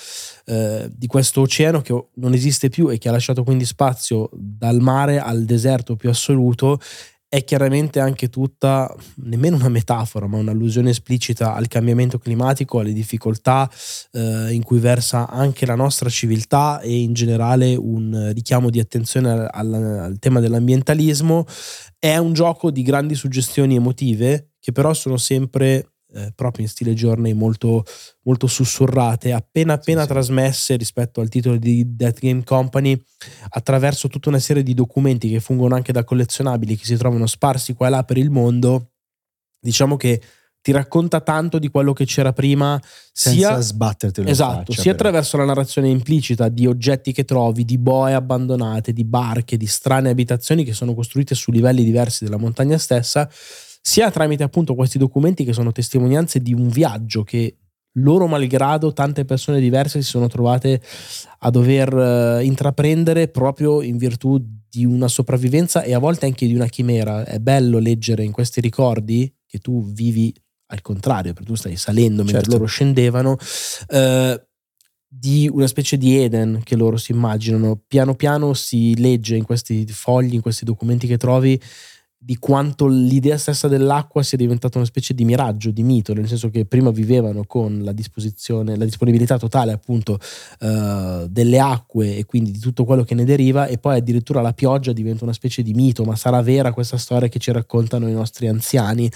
eh, 0.45 0.89
di 0.91 1.05
questo 1.05 1.41
oceano 1.41 1.81
che 1.81 2.07
non 2.15 2.33
esiste 2.33 2.69
più 2.69 2.89
e 2.89 2.97
che 2.97 3.09
ha 3.09 3.11
lasciato 3.11 3.43
quindi 3.43 3.65
spazio 3.65 4.31
dal 4.33 4.79
mare 4.79 5.19
al 5.19 5.45
deserto 5.45 5.95
più 5.95 6.09
assoluto 6.09 6.79
è 7.29 7.43
chiaramente 7.43 7.99
anche 7.99 8.27
tutta, 8.29 8.91
nemmeno 9.17 9.55
una 9.55 9.69
metafora, 9.69 10.25
ma 10.25 10.37
un'allusione 10.37 10.89
esplicita 10.89 11.53
al 11.53 11.67
cambiamento 11.67 12.17
climatico, 12.17 12.79
alle 12.79 12.91
difficoltà 12.91 13.69
eh, 14.13 14.51
in 14.51 14.63
cui 14.63 14.79
versa 14.79 15.29
anche 15.29 15.67
la 15.67 15.75
nostra 15.75 16.09
civiltà 16.09 16.79
e 16.81 16.99
in 16.99 17.13
generale 17.13 17.75
un 17.75 18.31
richiamo 18.33 18.71
di 18.71 18.79
attenzione 18.79 19.29
al, 19.29 19.47
al, 19.51 19.73
al 19.73 20.17
tema 20.17 20.39
dell'ambientalismo. 20.39 21.45
È 21.99 22.17
un 22.17 22.33
gioco 22.33 22.71
di 22.71 22.81
grandi 22.81 23.13
suggestioni 23.13 23.75
emotive 23.75 24.53
che 24.59 24.71
però 24.71 24.93
sono 24.95 25.17
sempre 25.17 25.98
eh, 26.13 26.31
proprio 26.33 26.63
in 26.63 26.69
stile 26.69 26.93
journey 26.93 27.33
molto, 27.33 27.83
molto 28.23 28.47
sussurrate, 28.47 29.31
appena 29.31 29.73
appena 29.73 30.01
sì, 30.01 30.07
trasmesse 30.07 30.75
rispetto 30.75 31.21
al 31.21 31.29
titolo 31.29 31.57
di 31.57 31.95
Death 31.95 32.19
Game 32.19 32.43
Company 32.43 32.99
attraverso 33.49 34.07
tutta 34.07 34.29
una 34.29 34.39
serie 34.39 34.63
di 34.63 34.73
documenti 34.73 35.29
che 35.29 35.39
fungono 35.39 35.75
anche 35.75 35.91
da 35.91 36.03
collezionabili 36.03 36.75
che 36.77 36.85
si 36.85 36.97
trovano 36.97 37.27
sparsi 37.27 37.73
qua 37.73 37.87
e 37.87 37.89
là 37.91 38.03
per 38.03 38.17
il 38.17 38.29
mondo. 38.29 38.91
Diciamo 39.59 39.97
che 39.97 40.21
ti 40.61 40.71
racconta 40.71 41.21
tanto 41.21 41.57
di 41.57 41.69
quello 41.69 41.93
che 41.93 42.05
c'era 42.05 42.33
prima, 42.33 42.79
senza 43.11 43.37
sia, 43.37 43.59
sbatterti 43.61 44.21
esatto, 44.25 44.65
faccia, 44.65 44.81
sia 44.81 44.91
attraverso 44.91 45.37
la 45.37 45.45
narrazione 45.45 45.89
implicita 45.89 46.49
di 46.49 46.67
oggetti 46.67 47.13
che 47.13 47.23
trovi, 47.23 47.63
di 47.63 47.77
boe 47.77 48.13
abbandonate, 48.13 48.91
di 48.91 49.05
barche, 49.05 49.55
di 49.55 49.67
strane 49.67 50.09
abitazioni 50.09 50.65
che 50.65 50.73
sono 50.73 50.93
costruite 50.93 51.33
su 51.33 51.51
livelli 51.51 51.83
diversi 51.83 52.25
della 52.25 52.37
montagna 52.37 52.77
stessa, 52.77 53.29
sia 53.81 54.11
tramite 54.11 54.43
appunto 54.43 54.75
questi 54.75 54.97
documenti 54.97 55.43
che 55.43 55.53
sono 55.53 55.71
testimonianze 55.71 56.41
di 56.41 56.53
un 56.53 56.67
viaggio 56.67 57.23
che 57.23 57.57
loro 57.93 58.27
malgrado 58.27 58.93
tante 58.93 59.25
persone 59.25 59.59
diverse 59.59 60.01
si 60.01 60.07
sono 60.09 60.27
trovate 60.27 60.81
a 61.39 61.49
dover 61.49 61.93
uh, 61.93 62.39
intraprendere 62.41 63.27
proprio 63.29 63.81
in 63.81 63.97
virtù 63.97 64.39
di 64.69 64.85
una 64.85 65.07
sopravvivenza 65.07 65.81
e 65.81 65.93
a 65.93 65.99
volte 65.99 66.25
anche 66.25 66.45
di 66.45 66.53
una 66.53 66.67
chimera. 66.67 67.25
È 67.25 67.39
bello 67.39 67.79
leggere 67.79 68.23
in 68.23 68.31
questi 68.31 68.61
ricordi 68.61 69.33
che 69.47 69.57
tu 69.57 69.83
vivi 69.83 70.33
al 70.67 70.81
contrario, 70.81 71.33
perché 71.33 71.47
tu 71.47 71.55
stai 71.55 71.75
salendo 71.75 72.23
mentre 72.23 72.41
certo. 72.41 72.51
loro 72.51 72.65
scendevano. 72.65 73.37
Uh, 73.89 74.39
di 75.11 75.49
una 75.51 75.65
specie 75.65 75.97
di 75.97 76.19
Eden 76.19 76.61
che 76.63 76.75
loro 76.75 76.97
si 76.97 77.13
immaginano. 77.13 77.81
Piano 77.87 78.13
piano 78.13 78.53
si 78.53 78.95
legge 78.95 79.35
in 79.35 79.43
questi 79.43 79.87
fogli, 79.87 80.35
in 80.35 80.41
questi 80.41 80.65
documenti 80.65 81.07
che 81.07 81.17
trovi, 81.17 81.59
di 82.21 82.35
quanto 82.37 82.85
l'idea 82.87 83.37
stessa 83.37 83.69
dell'acqua 83.69 84.23
sia 84.23 84.37
diventata 84.37 84.77
una 84.77 84.85
specie 84.85 85.13
di 85.13 85.23
miraggio, 85.23 85.71
di 85.71 85.83
mito, 85.83 86.13
nel 86.13 86.27
senso 86.27 86.49
che 86.49 86.65
prima 86.65 86.91
vivevano 86.91 87.45
con 87.45 87.79
la 87.81 87.93
disposizione, 87.93 88.75
la 88.75 88.83
disponibilità 88.83 89.39
totale 89.39 89.71
appunto 89.71 90.19
uh, 90.59 91.27
delle 91.27 91.59
acque 91.59 92.17
e 92.17 92.25
quindi 92.25 92.51
di 92.51 92.59
tutto 92.59 92.83
quello 92.83 93.03
che 93.03 93.15
ne 93.15 93.23
deriva 93.23 93.67
e 93.67 93.77
poi 93.77 93.95
addirittura 93.95 94.41
la 94.41 94.51
pioggia 94.51 94.91
diventa 94.91 95.23
una 95.23 95.33
specie 95.33 95.63
di 95.63 95.73
mito, 95.73 96.03
ma 96.03 96.17
sarà 96.17 96.41
vera 96.41 96.73
questa 96.73 96.97
storia 96.97 97.29
che 97.29 97.39
ci 97.39 97.53
raccontano 97.53 98.09
i 98.09 98.13
nostri 98.13 98.47
anziani? 98.47 99.09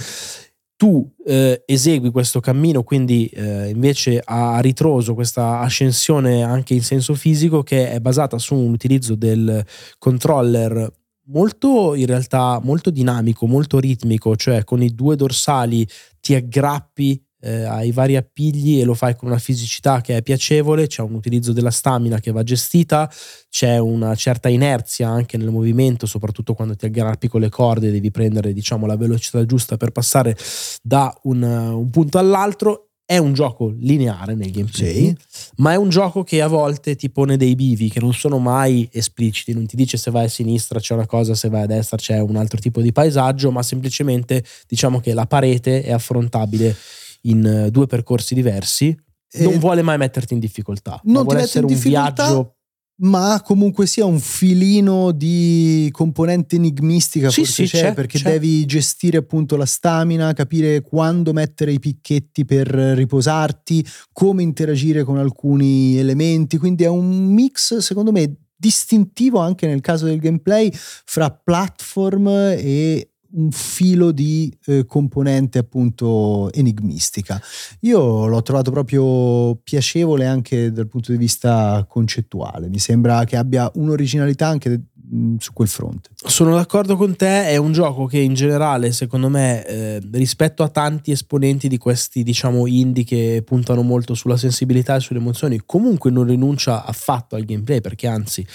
tu 0.76 1.10
eh, 1.26 1.64
esegui 1.66 2.10
questo 2.10 2.42
cammino, 2.42 2.84
quindi 2.84 3.28
eh, 3.28 3.70
invece 3.70 4.22
a 4.22 4.60
ritroso 4.60 5.14
questa 5.14 5.60
ascensione 5.60 6.44
anche 6.44 6.74
in 6.74 6.82
senso 6.82 7.14
fisico 7.14 7.64
che 7.64 7.92
è 7.92 8.02
basata 8.02 8.38
su 8.38 8.56
un 8.56 8.74
utilizzo 8.74 9.16
del 9.16 9.66
controller 9.98 10.92
molto 11.26 11.96
in 11.96 12.06
realtà 12.06 12.60
molto 12.64 12.90
dinamico, 12.90 13.48
molto 13.48 13.80
ritmico, 13.80 14.36
cioè 14.36 14.64
con 14.64 14.82
i 14.82 14.94
due 14.94 15.16
dorsali 15.16 15.88
ti 16.20 16.36
aggrappi 16.36 17.22
eh, 17.44 17.64
ai 17.64 17.92
vari 17.92 18.16
appigli 18.16 18.80
e 18.80 18.86
lo 18.86 18.94
fai 18.94 19.16
con 19.16 19.28
una 19.28 19.38
fisicità 19.38 20.00
che 20.00 20.18
è 20.18 20.22
piacevole, 20.22 20.88
c'è 20.88 21.02
un 21.02 21.14
utilizzo 21.14 21.52
della 21.52 21.72
stamina 21.72 22.20
che 22.20 22.32
va 22.32 22.42
gestita, 22.42 23.12
c'è 23.50 23.78
una 23.78 24.16
certa 24.16 24.48
inerzia 24.48 25.10
anche 25.10 25.38
nel 25.38 25.52
movimento, 25.52 26.06
soprattutto 26.06 26.54
quando 26.54 26.76
ti 26.76 26.86
aggrappi 26.86 27.28
con 27.28 27.42
le 27.42 27.50
corde, 27.50 27.92
devi 27.92 28.12
prendere 28.12 28.54
diciamo 28.54 28.86
la 28.86 28.96
velocità 28.96 29.46
giusta 29.46 29.76
per 29.76 29.92
passare 29.92 30.38
da 30.82 31.14
un, 31.24 31.44
un 31.44 31.90
punto 31.90 32.18
all'altro 32.18 32.83
è 33.06 33.18
un 33.18 33.34
gioco 33.34 33.74
lineare 33.78 34.34
nel 34.34 34.52
gameplay, 34.52 35.16
sì. 35.28 35.52
ma 35.58 35.74
è 35.74 35.76
un 35.76 35.90
gioco 35.90 36.24
che 36.24 36.42
a 36.42 36.48
volte 36.48 36.96
ti 36.96 37.10
pone 37.10 37.38
dei 37.38 37.56
bivi 37.56 37.90
che 37.90 38.00
non 38.00 38.14
sono 38.14 38.40
mai 38.40 38.88
espliciti, 38.92 39.54
non 39.54 39.66
ti 39.66 39.76
dice 39.76 39.98
se 39.98 40.10
vai 40.10 40.26
a 40.26 40.30
sinistra 40.30 40.80
c'è 40.80 40.94
una 40.94 41.06
cosa, 41.06 41.36
se 41.36 41.50
vai 41.50 41.64
a 41.64 41.66
destra 41.66 41.98
c'è 41.98 42.20
un 42.20 42.36
altro 42.38 42.60
tipo 42.60 42.82
di 42.82 42.92
paesaggio, 42.92 43.52
ma 43.52 43.62
semplicemente 43.62 44.44
diciamo 44.68 45.00
che 45.00 45.14
la 45.14 45.26
parete 45.26 45.84
è 45.84 45.92
affrontabile 45.92 46.76
in 47.24 47.46
eh, 47.46 47.72
due 47.72 47.88
percorsi 47.88 48.34
diversi. 48.34 48.98
Non 49.36 49.58
vuole 49.58 49.82
mai 49.82 49.98
metterti 49.98 50.34
in 50.34 50.40
difficoltà, 50.40 51.02
non 51.06 51.24
vuole 51.24 51.42
essere 51.42 51.66
un 51.66 51.74
viaggio 51.74 52.58
ma 53.04 53.42
comunque 53.44 53.86
sia 53.86 54.06
un 54.06 54.20
filino 54.20 55.12
di 55.12 55.90
componente 55.92 56.56
enigmistica 56.56 57.30
sì, 57.30 57.46
sì, 57.46 57.66
c'è, 57.66 57.80
c'è, 57.80 57.94
perché 57.94 58.18
c'è. 58.18 58.32
devi 58.32 58.66
gestire 58.66 59.18
appunto 59.18 59.56
la 59.56 59.66
stamina, 59.66 60.34
capire 60.34 60.82
quando 60.82 61.34
mettere 61.34 61.72
i 61.72 61.80
picchetti 61.80 62.46
per 62.46 62.68
riposarti, 62.68 63.86
come 64.12 64.44
interagire 64.44 65.04
con 65.04 65.18
alcuni 65.18 65.98
elementi, 65.98 66.58
quindi 66.58 66.84
è 66.84 66.90
un 66.90 67.26
mix 67.26 67.78
secondo 67.78 68.12
me 68.12 68.36
distintivo 68.56 69.40
anche 69.40 69.68
nel 69.68 69.82
caso 69.82 70.06
del 70.06 70.20
gameplay 70.20 70.72
fra 70.74 71.30
platform 71.30 72.28
e 72.28 73.13
un 73.34 73.52
filo 73.52 74.12
di 74.12 74.52
eh, 74.66 74.86
componente 74.86 75.58
appunto 75.58 76.52
enigmistica. 76.52 77.42
Io 77.82 78.28
l'ho 78.28 78.42
trovato 78.42 78.72
proprio 78.72 79.56
piacevole 79.56 80.26
anche 80.26 80.72
dal 80.72 80.88
punto 80.88 81.12
di 81.12 81.18
vista 81.18 81.86
concettuale, 81.88 82.70
mi 82.70 82.80
sembra 82.80 83.24
che 83.24 83.38
abbia 83.38 83.70
un'originalità 83.76 84.48
anche 84.48 84.82
mm, 85.14 85.38
su 85.38 85.54
quel 85.54 85.68
fronte. 85.68 86.10
Sono 86.16 86.56
d'accordo 86.56 86.96
con 86.96 87.16
te, 87.16 87.48
è 87.48 87.58
un 87.58 87.72
gioco 87.72 88.06
che 88.06 88.20
in 88.20 88.34
generale, 88.34 88.92
secondo 88.92 89.30
me, 89.30 89.66
eh, 89.66 90.02
rispetto 90.12 90.64
a 90.64 90.70
tanti 90.70 91.12
esponenti 91.12 91.68
di 91.68 91.78
questi, 91.78 92.24
diciamo, 92.24 92.68
indie 92.68 93.04
che 93.04 93.42
puntano 93.46 93.82
molto 93.82 94.14
sulla 94.14 94.38
sensibilità 94.38 94.96
e 94.96 95.00
sulle 95.00 95.20
emozioni, 95.20 95.62
comunque 95.66 96.12
non 96.12 96.26
rinuncia 96.26 96.86
affatto 96.86 97.36
al 97.36 97.44
gameplay, 97.44 97.82
perché 97.82 98.08
anzi 98.08 98.46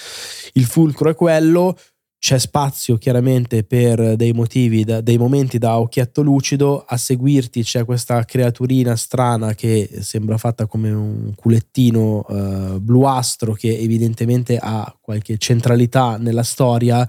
il 0.53 0.65
fulcro 0.65 1.11
è 1.11 1.15
quello 1.15 1.77
c'è 2.19 2.39
spazio 2.39 2.97
chiaramente 2.97 3.63
per 3.63 4.17
dei 4.17 4.33
motivi, 4.33 4.85
da, 4.85 5.01
dei 5.01 5.17
momenti 5.17 5.59
da 5.59 5.79
occhietto 5.79 6.23
lucido, 6.23 6.85
a 6.87 6.97
seguirti 6.97 7.63
c'è 7.63 7.85
questa 7.85 8.25
creaturina 8.25 8.97
strana 8.97 9.55
che 9.55 9.89
sembra 10.01 10.37
fatta 10.37 10.67
come 10.67 10.91
un 10.91 11.33
culettino 11.37 12.25
uh, 12.29 12.81
bluastro 12.81 13.53
che 13.53 13.79
evidentemente 13.79 14.59
ha 14.61 14.93
qualche 15.01 15.39
centralità 15.39 16.17
nella 16.17 16.43
storia 16.43 17.07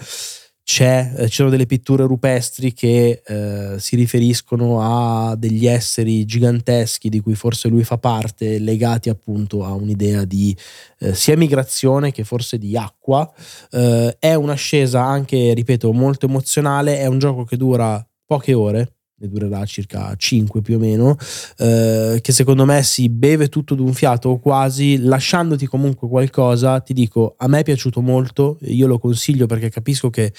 c'è, 0.71 1.13
eh, 1.17 1.49
delle 1.49 1.65
pitture 1.65 2.05
rupestri 2.05 2.73
che 2.73 3.23
eh, 3.25 3.79
si 3.79 3.95
riferiscono 3.95 4.79
a 4.81 5.35
degli 5.35 5.65
esseri 5.65 6.25
giganteschi 6.25 7.09
di 7.09 7.21
cui 7.21 7.33
forse 7.33 7.69
lui 7.69 7.83
fa 7.83 7.97
parte, 7.97 8.59
legati 8.59 9.09
appunto 9.09 9.65
a 9.65 9.73
un'idea 9.73 10.25
di 10.25 10.55
eh, 10.99 11.15
sia 11.15 11.35
migrazione 11.35 12.11
che 12.11 12.23
forse 12.23 12.59
di 12.59 12.77
acqua. 12.77 13.27
Eh, 13.71 14.15
è 14.19 14.35
un'ascesa 14.35 15.03
anche, 15.03 15.55
ripeto, 15.55 15.91
molto 15.91 16.27
emozionale, 16.27 16.99
è 16.99 17.07
un 17.07 17.17
gioco 17.17 17.45
che 17.45 17.57
dura 17.57 18.07
poche 18.23 18.53
ore, 18.53 18.98
ne 19.19 19.27
durerà 19.27 19.65
circa 19.65 20.13
5 20.15 20.61
più 20.61 20.77
o 20.77 20.79
meno, 20.79 21.17
eh, 21.57 22.19
che 22.21 22.31
secondo 22.31 22.65
me 22.65 22.83
si 22.83 23.09
beve 23.09 23.49
tutto 23.49 23.75
d'un 23.75 23.93
fiato 23.93 24.29
o 24.29 24.39
quasi, 24.39 24.97
lasciandoti 24.99 25.65
comunque 25.65 26.07
qualcosa, 26.07 26.79
ti 26.79 26.93
dico, 26.93 27.35
a 27.37 27.47
me 27.47 27.59
è 27.59 27.63
piaciuto 27.63 28.01
molto, 28.01 28.57
io 28.61 28.87
lo 28.87 28.97
consiglio 28.97 29.45
perché 29.45 29.69
capisco 29.69 30.09
che 30.09 30.33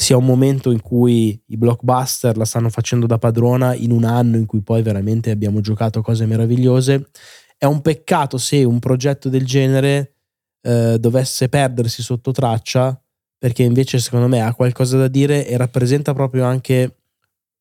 sia 0.00 0.16
un 0.16 0.24
momento 0.24 0.70
in 0.70 0.80
cui 0.80 1.40
i 1.46 1.56
blockbuster 1.56 2.36
la 2.36 2.44
stanno 2.44 2.70
facendo 2.70 3.06
da 3.06 3.18
padrona 3.18 3.74
in 3.74 3.90
un 3.90 4.04
anno 4.04 4.36
in 4.36 4.46
cui 4.46 4.62
poi 4.62 4.80
veramente 4.80 5.32
abbiamo 5.32 5.60
giocato 5.60 6.02
cose 6.02 6.24
meravigliose. 6.24 7.08
È 7.56 7.64
un 7.64 7.80
peccato 7.80 8.38
se 8.38 8.62
un 8.62 8.78
progetto 8.78 9.28
del 9.28 9.44
genere 9.44 10.14
eh, 10.62 10.98
dovesse 11.00 11.48
perdersi 11.48 12.02
sotto 12.02 12.30
traccia, 12.30 13.00
perché 13.38 13.64
invece 13.64 13.98
secondo 13.98 14.28
me 14.28 14.40
ha 14.40 14.54
qualcosa 14.54 14.96
da 14.98 15.08
dire 15.08 15.46
e 15.46 15.56
rappresenta 15.56 16.14
proprio 16.14 16.44
anche 16.44 16.97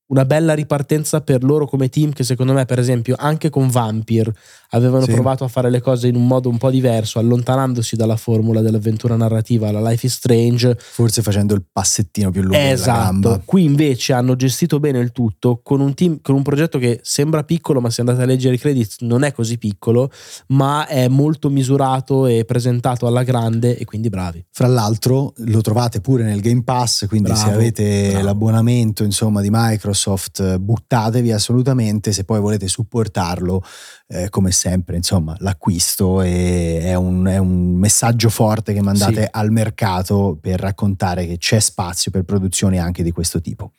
una 0.08 0.26
bella 0.26 0.54
ripartenza 0.54 1.22
per 1.22 1.44
loro 1.44 1.66
come 1.68 1.90
team 1.90 2.14
che 2.14 2.24
secondo 2.24 2.54
me 2.54 2.66
per 2.66 2.80
esempio 2.80 3.16
anche 3.18 3.50
con 3.50 3.70
Vampir 3.70 4.32
avevano 4.70 5.04
sì. 5.04 5.12
provato 5.12 5.44
a 5.44 5.48
fare 5.48 5.70
le 5.70 5.82
cose 5.82 6.08
in 6.08 6.16
un 6.16 6.28
modo 6.28 6.50
un 6.50 6.58
po' 6.58 6.70
diverso 6.70 7.20
allontanandosi 7.20 7.96
dalla 7.96 8.16
formula 8.16 8.62
dell'avventura 8.62 9.16
narrativa 9.16 9.72
la 9.72 9.82
Life 9.82 10.06
is 10.06 10.14
Strange 10.14 10.78
forse 10.80 11.22
facendo 11.22 11.54
il 11.54 11.64
passettino 11.72 12.32
più 12.32 12.42
lungo 12.42 12.58
esatto 12.58 13.42
qui 13.44 13.66
invece 13.66 14.14
hanno 14.14 14.36
gestito 14.38 14.80
bene 14.80 15.00
il 15.00 15.12
tutto 15.12 15.60
con 15.62 15.82
un 15.82 15.94
team 15.94 16.20
con 16.22 16.36
un 16.36 16.42
progetto 16.42 16.78
che 16.80 17.00
sembra 17.04 17.44
piccolo 17.44 17.82
ma 17.82 17.90
se 17.90 18.02
andate 18.02 18.22
a 18.22 18.26
leggere 18.26 18.56
i 18.56 18.60
credits 18.60 18.98
non 19.02 19.24
è 19.24 19.34
così 19.34 19.58
piccolo 19.58 20.10
ma 20.48 20.88
è 20.88 21.10
molto 21.10 21.50
misurato 21.50 22.28
e 22.28 22.46
presentato 22.46 23.08
alla 23.08 23.24
grande 23.24 23.78
e 23.78 23.84
quindi 23.84 24.08
bravi 24.08 24.46
fra 24.52 24.68
l'altro 24.68 25.34
lo 25.36 25.60
trovate 25.60 26.00
pure 26.00 26.24
nel 26.24 26.40
Game 26.40 26.64
Pass 26.64 27.08
quindi 27.08 27.30
bravo, 27.30 27.50
se 27.50 27.54
avete 27.54 28.10
bravo. 28.12 28.26
l'abbonamento 28.26 29.04
insomma 29.04 29.42
di 29.42 29.50
Microsoft 29.52 29.96
Microsoft, 29.98 30.58
buttatevi 30.60 31.32
assolutamente 31.32 32.12
se 32.12 32.24
poi 32.24 32.40
volete 32.40 32.68
supportarlo, 32.68 33.64
eh, 34.08 34.30
come 34.30 34.52
sempre, 34.52 34.96
insomma, 34.96 35.36
l'acquisto 35.40 36.22
è, 36.22 36.84
è, 36.84 36.94
un, 36.94 37.26
è, 37.26 37.38
un, 37.38 37.74
messaggio 37.74 38.30
forte 38.30 38.74
che 38.74 38.82
mandate 38.82 39.24
sì. 39.24 39.28
al 39.32 39.52
mercato 39.52 40.38
per 40.40 40.60
raccontare 40.60 41.26
che 41.26 41.38
c'è 41.38 41.60
spazio 41.60 42.12
per 42.12 42.24
produzioni 42.24 42.80
anche 42.80 43.02
di 43.02 43.12
questo 43.12 43.42
tipo. 43.42 43.72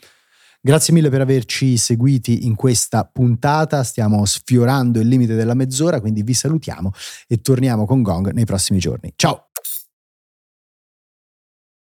Grazie 0.60 0.92
mille 0.92 1.08
per 1.08 1.20
averci 1.20 1.76
seguiti 1.76 2.46
in 2.46 2.56
questa 2.56 3.04
puntata, 3.04 3.84
stiamo 3.84 4.24
sfiorando 4.24 4.98
il 4.98 5.06
limite 5.06 5.36
della 5.36 5.54
mezz'ora, 5.54 6.00
quindi 6.00 6.24
vi 6.24 6.34
salutiamo 6.34 6.92
e 7.28 7.40
torniamo 7.40 7.86
con 7.86 8.02
Gong 8.02 8.32
nei 8.32 8.44
prossimi 8.44 8.80
giorni. 8.80 9.12
Ciao! 9.14 9.47